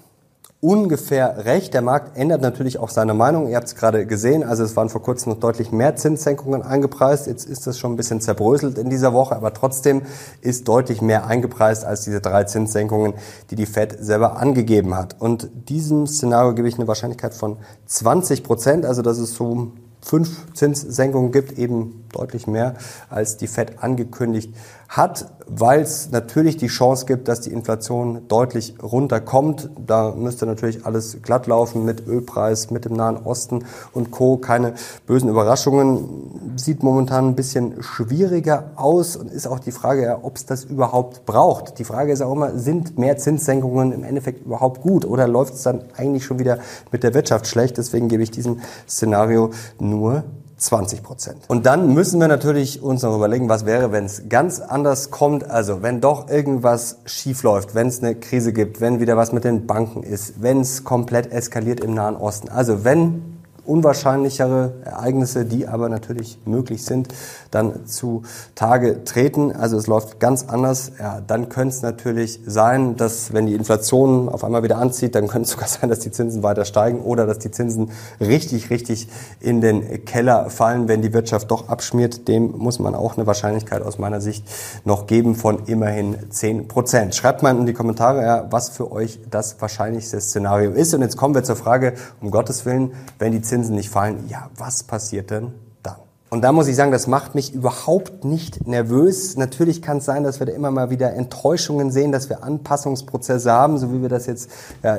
ungefähr 0.61 1.44
recht. 1.44 1.73
Der 1.73 1.83
Markt 1.83 2.16
ändert 2.16 2.40
natürlich 2.40 2.79
auch 2.79 2.88
seine 2.88 3.14
Meinung. 3.14 3.49
Ihr 3.49 3.57
habt 3.57 3.68
es 3.68 3.77
gerade 3.77 4.07
gesehen. 4.07 4.42
Also 4.42 4.64
es 4.64 4.75
waren 4.75 4.88
vor 4.88 5.03
kurzem 5.03 5.33
noch 5.33 5.38
deutlich 5.38 5.71
mehr 5.71 5.94
Zinssenkungen 5.94 6.62
eingepreist. 6.62 7.29
Jetzt 7.29 7.49
ist 7.49 7.66
das 7.66 7.79
schon 7.79 7.92
ein 7.92 7.97
bisschen 7.97 8.21
zerbröselt 8.21 8.77
in 8.77 8.90
dieser 8.90 9.12
Woche, 9.12 9.37
aber 9.37 9.55
trotzdem 9.55 10.03
ist 10.40 10.66
deutlich 10.66 11.01
mehr 11.01 11.27
eingepreist 11.27 11.85
als 11.85 12.03
diese 12.03 12.21
drei 12.21 12.44
Zinssenkungen, 12.44 13.14
die 13.51 13.57
die 13.57 13.66
Fed 13.66 13.97
selber 14.01 14.37
angegeben 14.38 14.97
hat. 14.97 15.16
Und 15.21 15.49
diesem 15.68 16.07
Szenario 16.07 16.55
gebe 16.55 16.68
ich 16.68 16.77
eine 16.77 16.88
Wahrscheinlichkeit 16.88 17.35
von 17.35 17.59
20 17.87 18.42
Prozent. 18.42 18.85
Also 18.85 19.03
das 19.03 19.18
ist 19.18 19.35
so 19.35 19.73
fünf 20.01 20.53
Zinssenkungen 20.55 21.33
gibt, 21.33 21.59
eben 21.59 22.05
deutlich 22.12 22.47
mehr, 22.47 22.75
als 23.11 23.37
die 23.37 23.47
Fed 23.47 23.83
angekündigt 23.83 24.55
hat, 24.88 25.27
weil 25.46 25.83
es 25.83 26.11
natürlich 26.11 26.57
die 26.57 26.66
Chance 26.66 27.05
gibt, 27.05 27.29
dass 27.29 27.40
die 27.40 27.53
Inflation 27.53 28.27
deutlich 28.29 28.74
runterkommt. 28.83 29.68
Da 29.87 30.12
müsste 30.12 30.46
natürlich 30.46 30.87
alles 30.87 31.18
glatt 31.22 31.46
laufen 31.46 31.85
mit 31.85 32.07
Ölpreis, 32.07 32.70
mit 32.70 32.87
dem 32.87 32.94
Nahen 32.94 33.18
Osten 33.18 33.64
und 33.92 34.11
Co. 34.11 34.38
Keine 34.38 34.74
bösen 35.07 35.29
Überraschungen. 35.29 36.55
Sieht 36.57 36.83
momentan 36.83 37.29
ein 37.29 37.35
bisschen 37.35 37.83
schwieriger 37.83 38.70
aus 38.77 39.16
und 39.16 39.31
ist 39.31 39.46
auch 39.46 39.59
die 39.59 39.72
Frage, 39.72 40.20
ob 40.22 40.37
es 40.37 40.46
das 40.46 40.64
überhaupt 40.64 41.27
braucht. 41.27 41.79
Die 41.79 41.85
Frage 41.85 42.12
ist 42.12 42.22
auch 42.22 42.33
immer, 42.33 42.59
sind 42.59 42.98
mehr 42.98 43.18
Zinssenkungen 43.18 43.92
im 43.92 44.05
Endeffekt 44.05 44.46
überhaupt 44.46 44.81
gut 44.81 45.05
oder 45.05 45.29
läuft 45.29 45.55
es 45.55 45.62
dann 45.62 45.83
eigentlich 45.96 46.24
schon 46.24 46.38
wieder 46.38 46.59
mit 46.92 47.03
der 47.03 47.12
Wirtschaft 47.12 47.46
schlecht? 47.46 47.77
Deswegen 47.77 48.09
gebe 48.09 48.22
ich 48.22 48.31
diesem 48.31 48.61
Szenario 48.87 49.51
nur 49.79 50.24
20 50.59 51.03
Prozent. 51.03 51.44
Und 51.49 51.66
dann 51.66 51.94
müssen 51.94 52.21
wir 52.21 52.29
natürlich 52.29 52.83
uns 52.83 53.03
noch 53.03 53.14
überlegen, 53.14 53.49
was 53.49 53.64
wäre, 53.64 53.92
wenn 53.92 54.05
es 54.05 54.29
ganz 54.29 54.61
anders 54.61 55.11
kommt. 55.11 55.49
Also 55.49 55.83
wenn 55.83 56.01
doch 56.01 56.29
irgendwas 56.29 56.99
schief 57.07 57.42
läuft, 57.42 57.75
wenn 57.75 57.87
es 57.87 58.03
eine 58.03 58.14
Krise 58.16 58.53
gibt, 58.53 58.81
wenn 58.81 59.01
wieder 59.01 59.16
was 59.16 59.33
mit 59.33 59.44
den 59.44 59.66
Banken 59.66 60.03
ist, 60.03 60.42
wenn 60.42 60.61
es 60.61 60.85
komplett 60.85 61.33
eskaliert 61.33 61.81
im 61.81 61.94
Nahen 61.94 62.16
Osten. 62.16 62.49
Also 62.49 62.85
wenn 62.85 63.38
unwahrscheinlichere 63.68 64.72
Ereignisse, 64.85 65.44
die 65.44 65.68
aber 65.68 65.88
natürlich 65.88 66.38
möglich 66.46 66.85
sind, 66.85 67.09
dann 67.50 67.87
zu 67.87 68.22
Tage 68.54 69.04
treten. 69.04 69.52
Also 69.52 69.76
es 69.76 69.87
läuft 69.87 70.20
ganz 70.20 70.46
anders. 70.48 70.92
Ja, 70.98 71.20
dann 71.26 71.48
könnte 71.48 71.74
es 71.74 71.83
natürlich 71.83 72.40
sein, 72.46 72.96
dass 72.96 73.33
wenn 73.33 73.46
die 73.46 73.54
Inflation 73.54 74.28
auf 74.28 74.42
einmal 74.42 74.62
wieder 74.62 74.78
anzieht, 74.78 75.14
dann 75.14 75.28
könnte 75.28 75.44
es 75.46 75.50
sogar 75.50 75.68
sein, 75.68 75.90
dass 75.90 76.00
die 76.00 76.11
Zinsen 76.11 76.42
weiter 76.42 76.64
steigen 76.64 77.00
oder 77.00 77.26
dass 77.26 77.38
die 77.38 77.50
Zinsen 77.50 77.90
richtig, 78.20 78.70
richtig 78.70 79.09
in 79.40 79.61
den 79.61 80.04
Keller 80.07 80.48
fallen, 80.50 80.88
wenn 80.88 81.02
die 81.02 81.12
Wirtschaft 81.12 81.50
doch 81.50 81.68
abschmiert. 81.68 82.26
Dem 82.26 82.57
muss 82.57 82.78
man 82.78 82.94
auch 82.94 83.16
eine 83.16 83.26
Wahrscheinlichkeit 83.26 83.83
aus 83.83 83.98
meiner 83.98 84.20
Sicht 84.20 84.44
noch 84.85 85.07
geben 85.07 85.35
von 85.35 85.66
immerhin 85.66 86.16
10 86.31 86.68
Prozent. 86.68 87.14
Schreibt 87.14 87.42
mal 87.42 87.57
in 87.57 87.66
die 87.66 87.74
Kommentare, 87.74 88.22
ja, 88.22 88.46
was 88.50 88.70
für 88.70 88.90
euch 88.90 89.20
das 89.31 89.61
wahrscheinlichste 89.61 90.20
Szenario 90.20 90.70
ist. 90.70 90.94
Und 90.94 91.02
jetzt 91.02 91.16
kommen 91.16 91.35
wir 91.35 91.44
zur 91.44 91.57
Frage, 91.57 91.92
um 92.20 92.31
Gottes 92.31 92.64
Willen, 92.64 92.92
wenn 93.18 93.33
die 93.33 93.42
Zinsen 93.42 93.58
Zinsen 93.59 93.75
nicht 93.75 93.90
fallen, 93.90 94.29
ja, 94.29 94.51
was 94.57 94.85
passiert 94.85 95.31
denn 95.31 95.53
dann? 95.83 95.97
Und 96.31 96.42
da 96.42 96.53
muss 96.53 96.68
ich 96.68 96.77
sagen, 96.77 96.92
das 96.92 97.09
macht 97.09 97.35
mich 97.35 97.53
überhaupt 97.53 98.25
nicht 98.25 98.68
nervös. 98.68 99.37
Natürlich 99.37 99.83
kann 99.83 99.99
es 99.99 100.05
sein, 100.05 100.23
dass 100.23 100.38
wir 100.38 100.47
da 100.47 100.53
immer 100.53 100.71
mal 100.71 100.90
wieder 100.90 101.12
Enttäuschungen 101.14 101.90
sehen, 101.90 102.12
dass 102.12 102.29
wir 102.29 102.44
Anpassungsprozesse 102.44 103.51
haben, 103.51 103.79
so 103.79 103.92
wie 103.92 104.01
wir 104.01 104.09
das 104.09 104.27
jetzt 104.27 104.49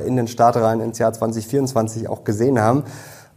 in 0.06 0.18
den 0.18 0.28
Startreihen 0.28 0.82
ins 0.82 0.98
Jahr 0.98 1.14
2024 1.14 2.10
auch 2.10 2.26
gesehen 2.26 2.60
haben. 2.60 2.84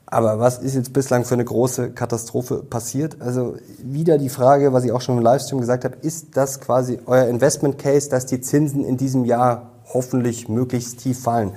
Aber 0.06 0.40
was 0.40 0.58
ist 0.58 0.74
jetzt 0.74 0.92
bislang 0.92 1.24
für 1.24 1.34
eine 1.34 1.44
große 1.44 1.92
Katastrophe 1.92 2.64
passiert? 2.64 3.18
Also 3.20 3.54
wieder 3.82 4.18
die 4.18 4.28
Frage, 4.28 4.72
was 4.72 4.84
ich 4.84 4.90
auch 4.90 5.00
schon 5.00 5.16
im 5.18 5.22
Livestream 5.22 5.60
gesagt 5.60 5.84
habe, 5.84 5.96
ist 6.02 6.36
das 6.36 6.60
quasi 6.60 6.98
euer 7.06 7.26
Investment 7.28 7.78
Case, 7.78 8.10
dass 8.10 8.26
die 8.26 8.40
Zinsen 8.40 8.84
in 8.84 8.96
diesem 8.96 9.24
Jahr 9.24 9.70
hoffentlich 9.94 10.48
möglichst 10.48 10.98
tief 10.98 11.22
fallen? 11.22 11.52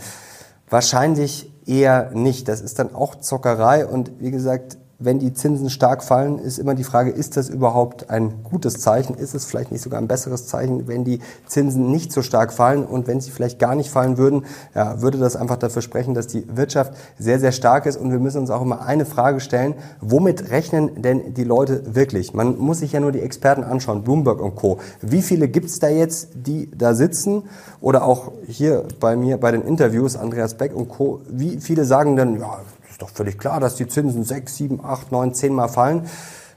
Wahrscheinlich 0.69 1.51
eher 1.65 2.11
nicht. 2.11 2.47
Das 2.47 2.61
ist 2.61 2.79
dann 2.79 2.93
auch 2.93 3.15
Zockerei 3.15 3.85
und 3.85 4.19
wie 4.19 4.31
gesagt, 4.31 4.77
wenn 4.97 5.19
die 5.19 5.33
Zinsen 5.33 5.69
stark 5.69 6.03
fallen, 6.03 6.39
ist 6.39 6.57
immer 6.57 6.73
die 6.73 6.83
Frage, 6.83 7.11
ist 7.11 7.35
das 7.35 7.49
überhaupt 7.49 8.09
ein 8.09 8.43
gutes 8.43 8.79
Zeichen? 8.79 9.15
Ist 9.15 9.35
es 9.35 9.45
vielleicht 9.45 9.71
nicht 9.71 9.81
sogar 9.81 9.99
ein 9.99 10.07
besseres 10.07 10.47
Zeichen, 10.47 10.87
wenn 10.87 11.03
die 11.03 11.19
Zinsen 11.45 11.91
nicht 11.91 12.13
so 12.13 12.21
stark 12.21 12.53
fallen? 12.53 12.85
Und 12.85 13.07
wenn 13.07 13.19
sie 13.19 13.31
vielleicht 13.31 13.59
gar 13.59 13.75
nicht 13.75 13.89
fallen 13.89 14.17
würden, 14.17 14.45
ja, 14.73 15.01
würde 15.01 15.17
das 15.17 15.35
einfach 15.35 15.57
dafür 15.57 15.81
sprechen, 15.81 16.13
dass 16.13 16.27
die 16.27 16.45
Wirtschaft 16.55 16.93
sehr, 17.19 17.39
sehr 17.39 17.51
stark 17.51 17.85
ist. 17.85 17.97
Und 17.97 18.11
wir 18.11 18.19
müssen 18.19 18.39
uns 18.39 18.49
auch 18.49 18.61
immer 18.61 18.85
eine 18.85 19.05
Frage 19.05 19.41
stellen, 19.41 19.75
womit 19.99 20.49
rechnen 20.49 21.01
denn 21.01 21.33
die 21.33 21.43
Leute 21.43 21.95
wirklich? 21.95 22.33
Man 22.33 22.57
muss 22.57 22.79
sich 22.79 22.93
ja 22.93 22.99
nur 22.99 23.11
die 23.11 23.21
Experten 23.21 23.63
anschauen, 23.63 24.03
Bloomberg 24.03 24.39
und 24.39 24.55
Co. 24.55 24.79
Wie 25.01 25.21
viele 25.21 25.49
gibt's 25.49 25.79
da 25.79 25.89
jetzt, 25.89 26.29
die 26.35 26.71
da 26.71 26.93
sitzen? 26.93 27.43
Oder 27.81 28.05
auch 28.05 28.31
hier 28.47 28.85
bei 28.99 29.15
mir 29.15 29.37
bei 29.37 29.51
den 29.51 29.61
Interviews, 29.61 30.15
Andreas 30.15 30.53
Beck 30.53 30.73
und 30.75 30.87
Co. 30.87 31.21
Wie 31.29 31.59
viele 31.59 31.83
sagen 31.83 32.15
denn, 32.15 32.39
ja, 32.39 32.59
ist 32.95 33.01
doch 33.01 33.09
völlig 33.09 33.37
klar, 33.37 33.59
dass 33.59 33.75
die 33.75 33.87
Zinsen 33.87 34.23
sechs, 34.23 34.55
sieben, 34.55 34.79
acht, 34.81 35.11
neun, 35.11 35.33
zehn 35.33 35.53
Mal 35.53 35.67
fallen. 35.67 36.07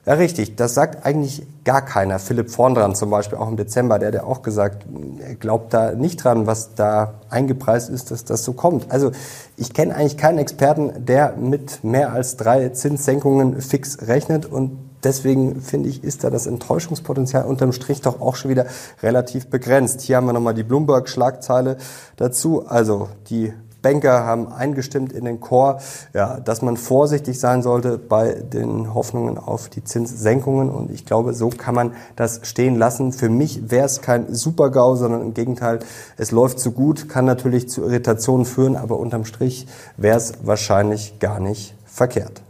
Ja, 0.07 0.14
richtig. 0.14 0.55
Das 0.55 0.72
sagt 0.72 1.05
eigentlich 1.05 1.44
gar 1.64 1.83
keiner. 1.83 2.20
Philipp 2.20 2.48
Vorndran 2.48 2.94
zum 2.94 3.11
Beispiel 3.11 3.38
auch 3.38 3.48
im 3.48 3.57
Dezember, 3.57 3.98
der 3.98 4.07
hat 4.09 4.14
ja 4.14 4.22
auch 4.22 4.42
gesagt, 4.42 4.87
er 5.18 5.35
glaubt 5.35 5.74
da 5.74 5.96
nicht 5.96 6.22
dran, 6.22 6.46
was 6.46 6.77
da 6.77 7.14
eingepreist 7.29 7.90
ist, 7.90 8.12
dass 8.12 8.24
das 8.24 8.44
so 8.44 8.53
kommt. 8.53 8.92
Also 8.92 9.11
ich 9.57 9.74
kenne 9.74 9.96
eigentlich 9.96 10.16
keinen 10.16 10.38
Experten, 10.38 11.05
der 11.07 11.37
mit 11.37 11.83
mehr 11.83 12.12
als 12.12 12.37
drei 12.37 12.68
Zinssenkungen 12.68 13.61
fix 13.61 14.07
rechnet 14.07 14.46
und 14.46 14.79
deswegen 15.03 15.61
finde 15.61 15.88
ich, 15.88 16.05
ist 16.05 16.22
da 16.22 16.31
das 16.31 16.46
Enttäuschungspotenzial 16.46 17.46
unterm 17.46 17.72
Strich 17.72 18.01
doch 18.01 18.20
auch 18.20 18.37
schon 18.37 18.53
wieder 18.53 18.66
relativ 19.03 19.48
begrenzt. 19.48 20.03
Hier 20.03 20.18
haben 20.18 20.27
wir 20.27 20.35
nochmal 20.35 20.55
die 20.55 20.62
Bloomberg-Schlagzeile 20.62 21.79
dazu. 22.16 22.64
Also 22.68 23.09
die 23.29 23.53
Banker 23.83 24.25
haben 24.25 24.53
eingestimmt 24.53 25.12
in 25.12 25.25
den 25.25 25.41
Chor, 25.41 25.81
ja, 26.12 26.41
dass 26.41 26.62
man 26.62 26.77
vorsichtig 26.77 27.38
sein 27.38 27.62
sollte 27.62 27.99
bei 27.99 28.33
den 28.33 28.95
Hoffnungen 28.95 29.38
auf 29.38 29.69
die 29.69 29.85
Zinssenkungen. 29.85 30.71
Und 30.71 30.91
ich 30.91 31.07
glaube, 31.07 31.35
so 31.35 31.49
kann 31.49 31.75
man 31.75 31.93
das 32.17 32.41
stehen 32.43 32.77
lassen. 32.77 33.12
Für 33.12 33.29
mich 33.29 33.71
wäre 33.71 33.87
es 33.87 34.01
kein 34.01 34.35
Super-GAU, 34.35 34.97
sondern 34.97 35.23
im 35.23 35.35
Gegenteil, 35.35 35.79
es 36.17 36.33
läuft 36.33 36.59
zu 36.59 36.73
gut, 36.73 37.09
kann 37.09 37.25
natürlich 37.25 37.69
zu 37.69 37.83
Irritationen 37.83 38.47
führen, 38.47 38.77
aber 38.77 38.99
unterm 38.99 39.25
Strich 39.25 39.67
wäre 39.97 40.17
es 40.17 40.33
wahrscheinlich 40.43 41.19
gar 41.21 41.38
nicht 41.38 41.75
verkehrt. 41.85 42.43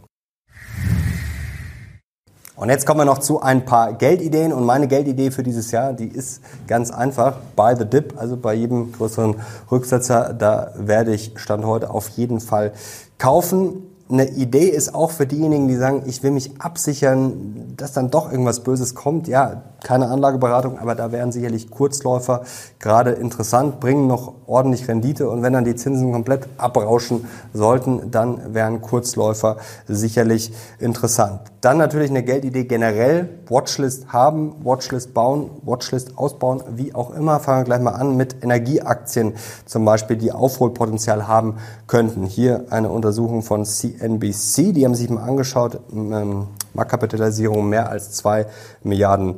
Und 2.59 2.67
jetzt 2.67 2.85
kommen 2.85 2.99
wir 2.99 3.05
noch 3.05 3.19
zu 3.19 3.41
ein 3.41 3.63
paar 3.63 3.93
Geldideen. 3.93 4.51
Und 4.51 4.65
meine 4.65 4.89
Geldidee 4.89 5.31
für 5.31 5.43
dieses 5.43 5.71
Jahr, 5.71 5.93
die 5.93 6.09
ist 6.09 6.41
ganz 6.67 6.91
einfach. 6.91 7.37
Buy 7.55 7.73
the 7.77 7.85
Dip, 7.85 8.15
also 8.17 8.35
bei 8.35 8.53
jedem 8.53 8.91
größeren 8.91 9.35
Rücksetzer, 9.71 10.33
da 10.33 10.73
werde 10.75 11.13
ich 11.13 11.31
Stand 11.37 11.65
heute 11.65 11.89
auf 11.89 12.09
jeden 12.09 12.41
Fall 12.41 12.73
kaufen 13.17 13.83
eine 14.11 14.27
Idee 14.27 14.67
ist 14.67 14.95
auch 14.95 15.11
für 15.11 15.27
diejenigen, 15.27 15.67
die 15.67 15.75
sagen, 15.75 16.01
ich 16.07 16.23
will 16.23 16.31
mich 16.31 16.59
absichern, 16.59 17.75
dass 17.77 17.93
dann 17.93 18.09
doch 18.09 18.31
irgendwas 18.31 18.61
Böses 18.61 18.95
kommt. 18.95 19.27
Ja, 19.27 19.61
keine 19.83 20.07
Anlageberatung, 20.07 20.79
aber 20.79 20.95
da 20.95 21.11
wären 21.11 21.31
sicherlich 21.31 21.69
Kurzläufer 21.69 22.41
gerade 22.79 23.11
interessant, 23.11 23.79
bringen 23.79 24.07
noch 24.07 24.33
ordentlich 24.47 24.87
Rendite 24.87 25.29
und 25.29 25.43
wenn 25.43 25.53
dann 25.53 25.63
die 25.63 25.75
Zinsen 25.75 26.11
komplett 26.11 26.47
abrauschen 26.57 27.27
sollten, 27.53 28.09
dann 28.09 28.55
wären 28.55 28.81
Kurzläufer 28.81 29.57
sicherlich 29.87 30.51
interessant. 30.79 31.41
Dann 31.61 31.77
natürlich 31.77 32.09
eine 32.09 32.23
Geldidee 32.23 32.63
generell, 32.63 33.27
Watchlist 33.47 34.13
haben, 34.13 34.53
Watchlist 34.63 35.13
bauen, 35.13 35.49
Watchlist 35.63 36.17
ausbauen, 36.17 36.63
wie 36.75 36.95
auch 36.95 37.11
immer. 37.11 37.41
Fangen 37.41 37.59
wir 37.59 37.65
gleich 37.65 37.81
mal 37.81 37.91
an 37.91 38.15
mit 38.15 38.43
Energieaktien 38.43 39.33
zum 39.65 39.83
Beispiel, 39.83 40.15
die 40.15 40.31
Aufholpotenzial 40.31 41.27
haben 41.27 41.57
könnten. 41.87 42.23
Hier 42.23 42.67
eine 42.69 42.89
Untersuchung 42.89 43.41
von 43.41 43.65
CNBC, 43.65 44.71
die 44.71 44.85
haben 44.85 44.95
sich 44.95 45.09
mal 45.09 45.23
angeschaut, 45.23 45.81
ähm, 45.91 46.47
Marktkapitalisierung 46.73 47.67
mehr 47.67 47.89
als 47.89 48.11
zwei 48.11 48.45
Milliarden 48.83 49.35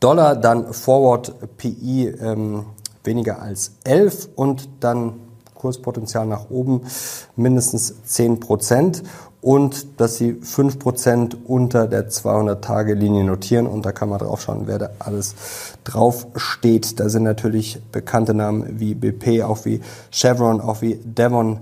Dollar, 0.00 0.34
dann 0.34 0.72
Forward 0.72 1.56
PI 1.56 2.08
ähm, 2.08 2.64
weniger 3.04 3.40
als 3.40 3.72
11 3.84 4.30
und 4.34 4.68
dann 4.80 5.14
Kurspotenzial 5.54 6.26
nach 6.26 6.50
oben 6.50 6.82
mindestens 7.36 8.02
10 8.02 8.40
Prozent 8.40 9.04
und 9.42 10.00
dass 10.00 10.16
sie 10.16 10.34
5 10.34 10.78
Prozent 10.78 11.36
unter 11.44 11.88
der 11.88 12.08
200-Tage-Linie 12.08 13.24
notieren 13.24 13.66
und 13.66 13.84
da 13.84 13.90
kann 13.90 14.08
man 14.08 14.20
drauf 14.20 14.40
schauen, 14.40 14.62
wer 14.66 14.78
da 14.78 14.90
alles 15.00 15.34
drauf 15.84 16.28
steht. 16.36 17.00
Da 17.00 17.08
sind 17.08 17.24
natürlich 17.24 17.82
bekannte 17.90 18.34
Namen 18.34 18.78
wie 18.78 18.94
BP, 18.94 19.42
auch 19.42 19.64
wie 19.64 19.80
Chevron, 20.10 20.60
auch 20.60 20.80
wie 20.80 20.94
Devon. 20.94 21.58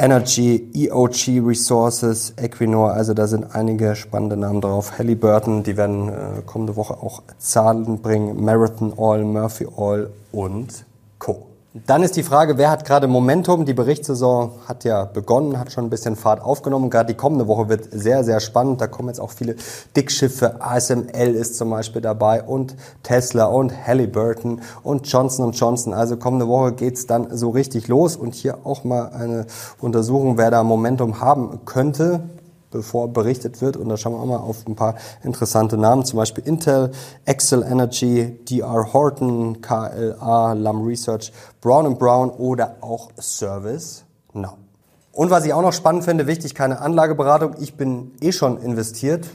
Energy, 0.00 0.70
EOG 0.74 1.44
Resources, 1.44 2.32
Equinor, 2.36 2.92
also 2.92 3.14
da 3.14 3.26
sind 3.26 3.52
einige 3.56 3.96
spannende 3.96 4.36
Namen 4.36 4.60
drauf. 4.60 4.96
Halliburton, 4.96 5.64
die 5.64 5.76
werden 5.76 6.08
äh, 6.08 6.42
kommende 6.46 6.76
Woche 6.76 6.94
auch 6.94 7.24
Zahlen 7.38 8.00
bringen. 8.00 8.44
Marathon 8.44 8.92
Oil, 8.96 9.24
Murphy 9.24 9.66
Oil 9.76 10.10
und 10.30 10.84
Co. 11.18 11.47
Dann 11.74 12.02
ist 12.02 12.16
die 12.16 12.22
Frage, 12.22 12.56
wer 12.56 12.70
hat 12.70 12.86
gerade 12.86 13.06
Momentum? 13.06 13.66
Die 13.66 13.74
Berichtssaison 13.74 14.52
hat 14.66 14.84
ja 14.84 15.04
begonnen, 15.04 15.58
hat 15.58 15.70
schon 15.70 15.84
ein 15.84 15.90
bisschen 15.90 16.16
Fahrt 16.16 16.40
aufgenommen. 16.40 16.88
Gerade 16.88 17.12
die 17.12 17.16
kommende 17.16 17.46
Woche 17.46 17.68
wird 17.68 17.88
sehr, 17.92 18.24
sehr 18.24 18.40
spannend. 18.40 18.80
Da 18.80 18.86
kommen 18.86 19.08
jetzt 19.08 19.20
auch 19.20 19.32
viele 19.32 19.54
Dickschiffe. 19.94 20.62
ASML 20.62 21.34
ist 21.34 21.58
zum 21.58 21.68
Beispiel 21.68 22.00
dabei 22.00 22.42
und 22.42 22.74
Tesla 23.02 23.44
und 23.44 23.86
Halliburton 23.86 24.62
und 24.82 25.12
Johnson 25.12 25.52
Johnson. 25.52 25.92
Also 25.92 26.16
kommende 26.16 26.48
Woche 26.48 26.72
geht's 26.72 27.06
dann 27.06 27.36
so 27.36 27.50
richtig 27.50 27.86
los. 27.86 28.16
Und 28.16 28.34
hier 28.34 28.60
auch 28.64 28.84
mal 28.84 29.10
eine 29.10 29.46
Untersuchung, 29.78 30.38
wer 30.38 30.50
da 30.50 30.62
Momentum 30.62 31.20
haben 31.20 31.66
könnte 31.66 32.22
bevor 32.70 33.12
berichtet 33.12 33.60
wird. 33.60 33.76
Und 33.76 33.88
da 33.88 33.96
schauen 33.96 34.12
wir 34.12 34.20
auch 34.20 34.26
mal 34.26 34.36
auf 34.36 34.66
ein 34.66 34.76
paar 34.76 34.94
interessante 35.22 35.76
Namen, 35.76 36.04
zum 36.04 36.18
Beispiel 36.18 36.44
Intel, 36.46 36.92
Excel 37.24 37.62
Energy, 37.62 38.38
DR 38.48 38.92
Horton, 38.92 39.60
KLA, 39.60 40.52
Lam 40.52 40.82
Research, 40.82 41.32
Brown 41.60 41.96
Brown 41.98 42.30
oder 42.30 42.76
auch 42.80 43.10
Service 43.20 44.04
Now. 44.32 44.58
Und 45.12 45.30
was 45.30 45.44
ich 45.44 45.52
auch 45.52 45.62
noch 45.62 45.72
spannend 45.72 46.04
finde, 46.04 46.26
wichtig, 46.26 46.54
keine 46.54 46.80
Anlageberatung. 46.80 47.56
Ich 47.58 47.74
bin 47.74 48.12
eh 48.20 48.30
schon 48.30 48.62
investiert. 48.62 49.26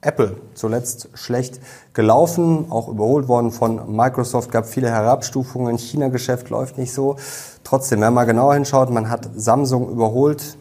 Apple 0.00 0.36
zuletzt 0.54 1.08
schlecht 1.14 1.60
gelaufen, 1.94 2.66
auch 2.70 2.88
überholt 2.88 3.28
worden 3.28 3.52
von 3.52 3.94
Microsoft, 3.94 4.50
gab 4.50 4.66
viele 4.66 4.90
Herabstufungen, 4.90 5.78
China-Geschäft 5.78 6.50
läuft 6.50 6.76
nicht 6.76 6.92
so. 6.92 7.16
Trotzdem, 7.62 8.00
wenn 8.00 8.12
man 8.12 8.26
genauer 8.26 8.54
hinschaut, 8.54 8.90
man 8.90 9.08
hat 9.08 9.28
Samsung 9.36 9.88
überholt, 9.90 10.56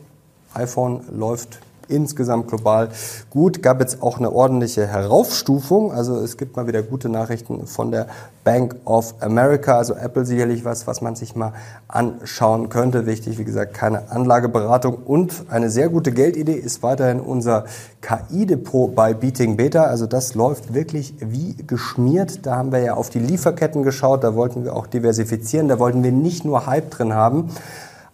iPhone 0.53 1.01
läuft 1.11 1.59
insgesamt 1.91 2.47
global 2.47 2.89
gut. 3.29 3.61
Gab 3.61 3.79
jetzt 3.79 4.01
auch 4.01 4.17
eine 4.17 4.31
ordentliche 4.31 4.87
Heraufstufung. 4.87 5.91
Also 5.91 6.17
es 6.17 6.37
gibt 6.37 6.55
mal 6.55 6.67
wieder 6.67 6.81
gute 6.81 7.09
Nachrichten 7.09 7.67
von 7.67 7.91
der 7.91 8.07
Bank 8.43 8.75
of 8.85 9.13
America, 9.19 9.77
also 9.77 9.93
Apple 9.93 10.25
sicherlich 10.25 10.65
was, 10.65 10.87
was 10.87 11.01
man 11.01 11.15
sich 11.15 11.35
mal 11.35 11.53
anschauen 11.87 12.69
könnte. 12.69 13.05
Wichtig, 13.05 13.37
wie 13.37 13.43
gesagt, 13.43 13.73
keine 13.75 14.09
Anlageberatung 14.11 14.95
und 14.95 15.45
eine 15.49 15.69
sehr 15.69 15.89
gute 15.89 16.11
Geldidee 16.11 16.55
ist 16.55 16.81
weiterhin 16.81 17.19
unser 17.19 17.65
KI-Depot 18.01 18.95
bei 18.95 19.13
Beating 19.13 19.57
Beta. 19.57 19.83
Also 19.83 20.07
das 20.07 20.33
läuft 20.33 20.73
wirklich 20.73 21.13
wie 21.19 21.55
geschmiert. 21.67 22.45
Da 22.45 22.55
haben 22.55 22.71
wir 22.71 22.79
ja 22.79 22.93
auf 22.95 23.09
die 23.09 23.19
Lieferketten 23.19 23.83
geschaut, 23.83 24.23
da 24.23 24.35
wollten 24.35 24.63
wir 24.63 24.75
auch 24.75 24.87
diversifizieren, 24.87 25.67
da 25.67 25.77
wollten 25.77 26.03
wir 26.03 26.11
nicht 26.11 26.43
nur 26.43 26.65
Hype 26.65 26.89
drin 26.89 27.13
haben, 27.13 27.49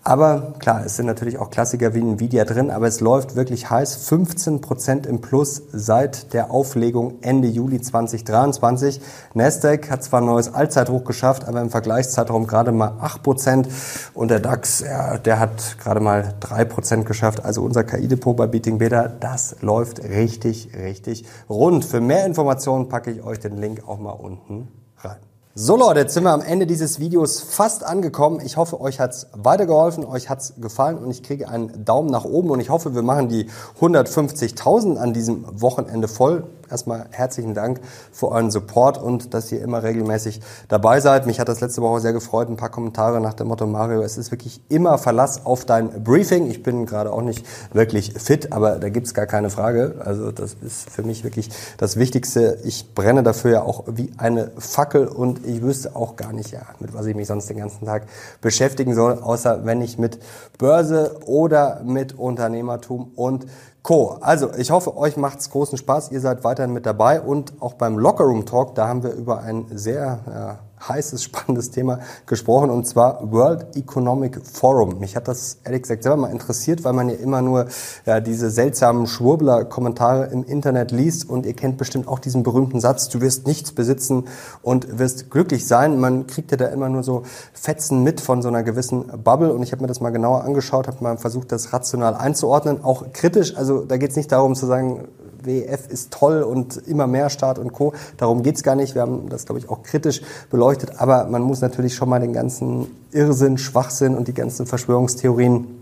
aber 0.07 0.53
klar, 0.59 0.85
es 0.85 0.95
sind 0.95 1.05
natürlich 1.05 1.37
auch 1.37 1.49
Klassiker 1.49 1.93
wie 1.93 1.99
Nvidia 1.99 2.45
drin, 2.45 2.71
aber 2.71 2.87
es 2.87 3.01
läuft 3.01 3.35
wirklich 3.35 3.69
heiß. 3.69 3.97
15 4.07 4.61
Prozent 4.61 5.05
im 5.05 5.19
Plus 5.19 5.63
seit 5.73 6.31
der 6.31 6.49
Auflegung 6.49 7.15
Ende 7.19 7.49
Juli 7.49 7.81
2023. 7.81 9.01
Nasdaq 9.33 9.91
hat 9.91 10.05
zwar 10.05 10.21
ein 10.21 10.27
neues 10.27 10.53
Allzeithoch 10.53 11.03
geschafft, 11.03 11.45
aber 11.45 11.59
im 11.59 11.69
Vergleichszeitraum 11.69 12.47
gerade 12.47 12.71
mal 12.71 12.93
8 13.01 13.21
Prozent. 13.21 13.67
Und 14.13 14.31
der 14.31 14.39
DAX, 14.39 14.79
ja, 14.79 15.17
der 15.17 15.41
hat 15.41 15.77
gerade 15.77 15.99
mal 15.99 16.35
3 16.39 16.63
Prozent 16.63 17.05
geschafft. 17.05 17.43
Also 17.43 17.61
unser 17.63 17.83
KI-Depot 17.83 18.37
bei 18.37 18.47
Beating 18.47 18.77
Beta, 18.77 19.09
das 19.09 19.57
läuft 19.59 20.01
richtig, 20.01 20.69
richtig 20.73 21.25
rund. 21.49 21.83
Für 21.83 21.99
mehr 21.99 22.25
Informationen 22.25 22.87
packe 22.87 23.11
ich 23.11 23.23
euch 23.23 23.41
den 23.41 23.57
Link 23.57 23.85
auch 23.85 23.99
mal 23.99 24.11
unten 24.11 24.69
rein. 24.99 25.26
So 25.59 25.75
Leute, 25.75 26.01
jetzt 26.01 26.13
sind 26.13 26.23
wir 26.23 26.33
am 26.33 26.43
Ende 26.43 26.67
dieses 26.67 26.99
Videos 26.99 27.41
fast 27.41 27.83
angekommen. 27.83 28.41
Ich 28.45 28.57
hoffe, 28.57 28.79
euch 28.79 28.99
hat's 28.99 29.25
weitergeholfen, 29.33 30.05
euch 30.05 30.29
hat's 30.29 30.53
gefallen 30.61 30.99
und 30.99 31.09
ich 31.09 31.23
kriege 31.23 31.49
einen 31.49 31.83
Daumen 31.83 32.11
nach 32.11 32.25
oben 32.25 32.51
und 32.51 32.59
ich 32.59 32.69
hoffe, 32.69 32.93
wir 32.93 33.01
machen 33.01 33.27
die 33.27 33.49
150.000 33.81 34.97
an 34.97 35.13
diesem 35.13 35.45
Wochenende 35.59 36.07
voll 36.07 36.43
erstmal 36.69 37.05
herzlichen 37.11 37.53
Dank 37.53 37.81
für 38.11 38.29
euren 38.29 38.51
Support 38.51 39.01
und 39.01 39.33
dass 39.33 39.51
ihr 39.51 39.61
immer 39.61 39.83
regelmäßig 39.83 40.41
dabei 40.67 40.99
seid. 40.99 41.25
Mich 41.25 41.39
hat 41.39 41.49
das 41.49 41.61
letzte 41.61 41.81
Woche 41.81 42.01
sehr 42.01 42.13
gefreut. 42.13 42.49
Ein 42.49 42.57
paar 42.57 42.69
Kommentare 42.69 43.21
nach 43.21 43.33
dem 43.33 43.47
Motto, 43.47 43.67
Mario, 43.67 44.01
es 44.01 44.17
ist 44.17 44.31
wirklich 44.31 44.61
immer 44.69 44.97
Verlass 44.97 45.45
auf 45.45 45.65
dein 45.65 46.03
Briefing. 46.03 46.49
Ich 46.49 46.63
bin 46.63 46.85
gerade 46.85 47.11
auch 47.11 47.21
nicht 47.21 47.45
wirklich 47.73 48.13
fit, 48.13 48.53
aber 48.53 48.79
da 48.79 48.89
gibt's 48.89 49.13
gar 49.13 49.25
keine 49.25 49.49
Frage. 49.49 49.95
Also 50.03 50.31
das 50.31 50.55
ist 50.55 50.89
für 50.89 51.03
mich 51.03 51.23
wirklich 51.23 51.49
das 51.77 51.97
Wichtigste. 51.97 52.59
Ich 52.63 52.93
brenne 52.93 53.23
dafür 53.23 53.51
ja 53.51 53.61
auch 53.61 53.83
wie 53.87 54.11
eine 54.17 54.51
Fackel 54.57 55.07
und 55.07 55.45
ich 55.45 55.61
wüsste 55.61 55.95
auch 55.95 56.15
gar 56.15 56.33
nicht, 56.33 56.51
ja, 56.51 56.61
mit 56.79 56.93
was 56.93 57.05
ich 57.05 57.15
mich 57.15 57.27
sonst 57.27 57.49
den 57.49 57.57
ganzen 57.57 57.85
Tag 57.85 58.03
beschäftigen 58.41 58.93
soll, 58.93 59.19
außer 59.19 59.65
wenn 59.65 59.81
ich 59.81 59.97
mit 59.97 60.19
Börse 60.57 61.19
oder 61.25 61.81
mit 61.83 62.17
Unternehmertum 62.17 63.11
und 63.15 63.45
Co. 63.83 64.17
Also, 64.21 64.51
ich 64.57 64.71
hoffe, 64.71 64.97
euch 64.97 65.17
macht's 65.17 65.49
großen 65.49 65.77
Spaß. 65.77 66.11
Ihr 66.11 66.19
seid 66.19 66.43
weiterhin 66.43 66.73
mit 66.73 66.85
dabei 66.85 67.21
und 67.21 67.53
auch 67.61 67.73
beim 67.73 67.97
Lockerroom 67.97 68.45
Talk, 68.45 68.75
da 68.75 68.87
haben 68.87 69.03
wir 69.03 69.11
über 69.11 69.39
ein 69.39 69.65
sehr 69.71 70.59
heißes, 70.87 71.23
spannendes 71.27 71.71
Thema 71.71 71.99
gesprochen 72.25 72.69
und 72.69 72.85
zwar 72.85 73.31
World 73.31 73.75
Economic 73.75 74.39
Forum. 74.45 74.99
Mich 74.99 75.15
hat 75.15 75.27
das 75.27 75.57
ehrlich 75.63 75.83
gesagt 75.83 76.03
selber 76.03 76.17
mal 76.17 76.31
interessiert, 76.31 76.83
weil 76.83 76.93
man 76.93 77.09
ja 77.09 77.15
immer 77.15 77.41
nur 77.41 77.67
ja, 78.05 78.19
diese 78.19 78.49
seltsamen 78.49 79.07
Schwurbler-Kommentare 79.07 80.27
im 80.27 80.43
Internet 80.43 80.91
liest 80.91 81.29
und 81.29 81.45
ihr 81.45 81.53
kennt 81.53 81.77
bestimmt 81.77 82.07
auch 82.07 82.19
diesen 82.19 82.43
berühmten 82.43 82.79
Satz, 82.79 83.09
du 83.09 83.21
wirst 83.21 83.47
nichts 83.47 83.71
besitzen 83.71 84.25
und 84.61 84.99
wirst 84.99 85.29
glücklich 85.29 85.67
sein. 85.67 85.99
Man 85.99 86.27
kriegt 86.27 86.51
ja 86.51 86.57
da 86.57 86.67
immer 86.67 86.89
nur 86.89 87.03
so 87.03 87.23
Fetzen 87.53 88.03
mit 88.03 88.21
von 88.21 88.41
so 88.41 88.47
einer 88.47 88.63
gewissen 88.63 89.07
Bubble 89.23 89.53
und 89.53 89.63
ich 89.63 89.71
habe 89.71 89.81
mir 89.81 89.87
das 89.87 90.01
mal 90.01 90.11
genauer 90.11 90.43
angeschaut, 90.43 90.87
habe 90.87 91.03
mal 91.03 91.17
versucht, 91.17 91.51
das 91.51 91.73
rational 91.73 92.15
einzuordnen, 92.15 92.83
auch 92.83 93.11
kritisch. 93.13 93.55
Also 93.55 93.83
da 93.85 93.97
geht 93.97 94.11
es 94.11 94.15
nicht 94.15 94.31
darum 94.31 94.55
zu 94.55 94.65
sagen, 94.65 95.07
WEF 95.47 95.87
ist 95.89 96.11
toll 96.11 96.43
und 96.43 96.77
immer 96.77 97.07
mehr 97.07 97.29
Staat 97.29 97.57
und 97.57 97.73
Co. 97.73 97.93
Darum 98.17 98.43
geht's 98.43 98.61
gar 98.61 98.75
nicht. 98.75 98.93
Wir 98.93 99.01
haben 99.01 99.29
das, 99.29 99.45
glaube 99.45 99.59
ich, 99.59 99.69
auch 99.69 99.83
kritisch 99.83 100.21
beleuchtet. 100.49 100.99
Aber 100.99 101.25
man 101.25 101.41
muss 101.41 101.61
natürlich 101.61 101.95
schon 101.95 102.09
mal 102.09 102.19
den 102.19 102.33
ganzen 102.33 102.87
Irrsinn, 103.11 103.57
Schwachsinn 103.57 104.15
und 104.15 104.27
die 104.27 104.33
ganzen 104.33 104.65
Verschwörungstheorien 104.65 105.77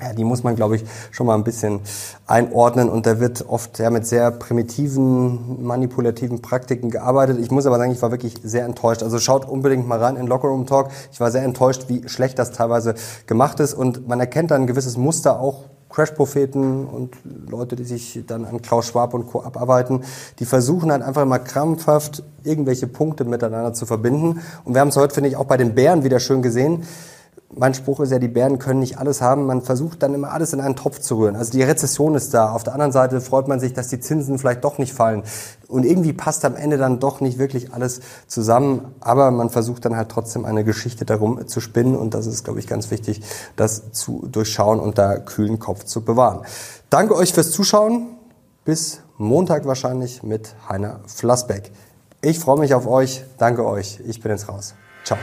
ja, 0.00 0.12
die 0.12 0.24
muss 0.24 0.42
man, 0.42 0.56
glaube 0.56 0.74
ich, 0.74 0.84
schon 1.12 1.26
mal 1.26 1.36
ein 1.36 1.44
bisschen 1.44 1.78
einordnen 2.26 2.88
und 2.88 3.06
da 3.06 3.20
wird 3.20 3.48
oft 3.48 3.78
ja 3.78 3.90
mit 3.90 4.04
sehr 4.06 4.32
primitiven, 4.32 5.64
manipulativen 5.64 6.42
Praktiken 6.42 6.90
gearbeitet. 6.90 7.38
Ich 7.38 7.52
muss 7.52 7.64
aber 7.64 7.78
sagen, 7.78 7.92
ich 7.92 8.02
war 8.02 8.10
wirklich 8.10 8.40
sehr 8.42 8.64
enttäuscht. 8.64 9.04
Also 9.04 9.20
schaut 9.20 9.48
unbedingt 9.48 9.86
mal 9.86 10.02
rein 10.02 10.16
in 10.16 10.26
Lockerroom 10.26 10.66
Talk. 10.66 10.88
Ich 11.12 11.20
war 11.20 11.30
sehr 11.30 11.44
enttäuscht, 11.44 11.84
wie 11.86 12.08
schlecht 12.08 12.40
das 12.40 12.50
teilweise 12.50 12.96
gemacht 13.26 13.60
ist 13.60 13.72
und 13.72 14.08
man 14.08 14.18
erkennt 14.18 14.50
dann 14.50 14.62
ein 14.62 14.66
gewisses 14.66 14.96
Muster 14.96 15.38
auch 15.38 15.66
Crash-Propheten 15.94 16.86
und 16.86 17.14
Leute, 17.48 17.76
die 17.76 17.84
sich 17.84 18.24
dann 18.26 18.44
an 18.44 18.60
Klaus 18.60 18.86
Schwab 18.86 19.14
und 19.14 19.26
Co. 19.26 19.42
abarbeiten, 19.42 20.02
die 20.40 20.44
versuchen 20.44 20.90
halt 20.90 21.02
einfach 21.02 21.24
mal 21.24 21.38
krampfhaft 21.38 22.24
irgendwelche 22.42 22.88
Punkte 22.88 23.24
miteinander 23.24 23.72
zu 23.74 23.86
verbinden. 23.86 24.40
Und 24.64 24.74
wir 24.74 24.80
haben 24.80 24.88
es 24.88 24.96
heute, 24.96 25.14
finde 25.14 25.30
ich, 25.30 25.36
auch 25.36 25.44
bei 25.44 25.56
den 25.56 25.74
Bären 25.74 26.02
wieder 26.02 26.18
schön 26.18 26.42
gesehen 26.42 26.82
mein 27.56 27.74
Spruch 27.74 28.00
ist 28.00 28.10
ja, 28.10 28.18
die 28.18 28.28
Bären 28.28 28.58
können 28.58 28.80
nicht 28.80 28.98
alles 28.98 29.20
haben. 29.20 29.46
Man 29.46 29.62
versucht 29.62 30.02
dann 30.02 30.14
immer 30.14 30.32
alles 30.32 30.52
in 30.52 30.60
einen 30.60 30.76
Topf 30.76 30.98
zu 30.98 31.16
rühren. 31.16 31.36
Also 31.36 31.52
die 31.52 31.62
Rezession 31.62 32.14
ist 32.14 32.34
da. 32.34 32.52
Auf 32.52 32.64
der 32.64 32.72
anderen 32.72 32.92
Seite 32.92 33.20
freut 33.20 33.48
man 33.48 33.60
sich, 33.60 33.72
dass 33.72 33.88
die 33.88 34.00
Zinsen 34.00 34.38
vielleicht 34.38 34.64
doch 34.64 34.78
nicht 34.78 34.92
fallen. 34.92 35.22
Und 35.68 35.84
irgendwie 35.84 36.12
passt 36.12 36.44
am 36.44 36.56
Ende 36.56 36.78
dann 36.78 37.00
doch 37.00 37.20
nicht 37.20 37.38
wirklich 37.38 37.72
alles 37.72 38.00
zusammen. 38.26 38.94
Aber 39.00 39.30
man 39.30 39.50
versucht 39.50 39.84
dann 39.84 39.96
halt 39.96 40.08
trotzdem 40.08 40.44
eine 40.44 40.64
Geschichte 40.64 41.04
darum 41.04 41.46
zu 41.46 41.60
spinnen. 41.60 41.96
Und 41.96 42.14
das 42.14 42.26
ist, 42.26 42.44
glaube 42.44 42.58
ich, 42.58 42.66
ganz 42.66 42.90
wichtig, 42.90 43.22
das 43.56 43.92
zu 43.92 44.26
durchschauen 44.30 44.80
und 44.80 44.98
da 44.98 45.18
kühlen 45.18 45.58
Kopf 45.58 45.84
zu 45.84 46.02
bewahren. 46.02 46.40
Danke 46.90 47.14
euch 47.14 47.32
fürs 47.32 47.50
Zuschauen. 47.50 48.08
Bis 48.64 49.00
Montag 49.18 49.66
wahrscheinlich 49.66 50.22
mit 50.22 50.54
Heiner 50.68 51.00
Flassbeck. 51.06 51.70
Ich 52.20 52.38
freue 52.38 52.58
mich 52.58 52.74
auf 52.74 52.86
euch. 52.86 53.24
Danke 53.38 53.66
euch. 53.66 54.00
Ich 54.06 54.20
bin 54.22 54.30
jetzt 54.32 54.48
raus. 54.48 54.74
Ciao. 55.04 55.18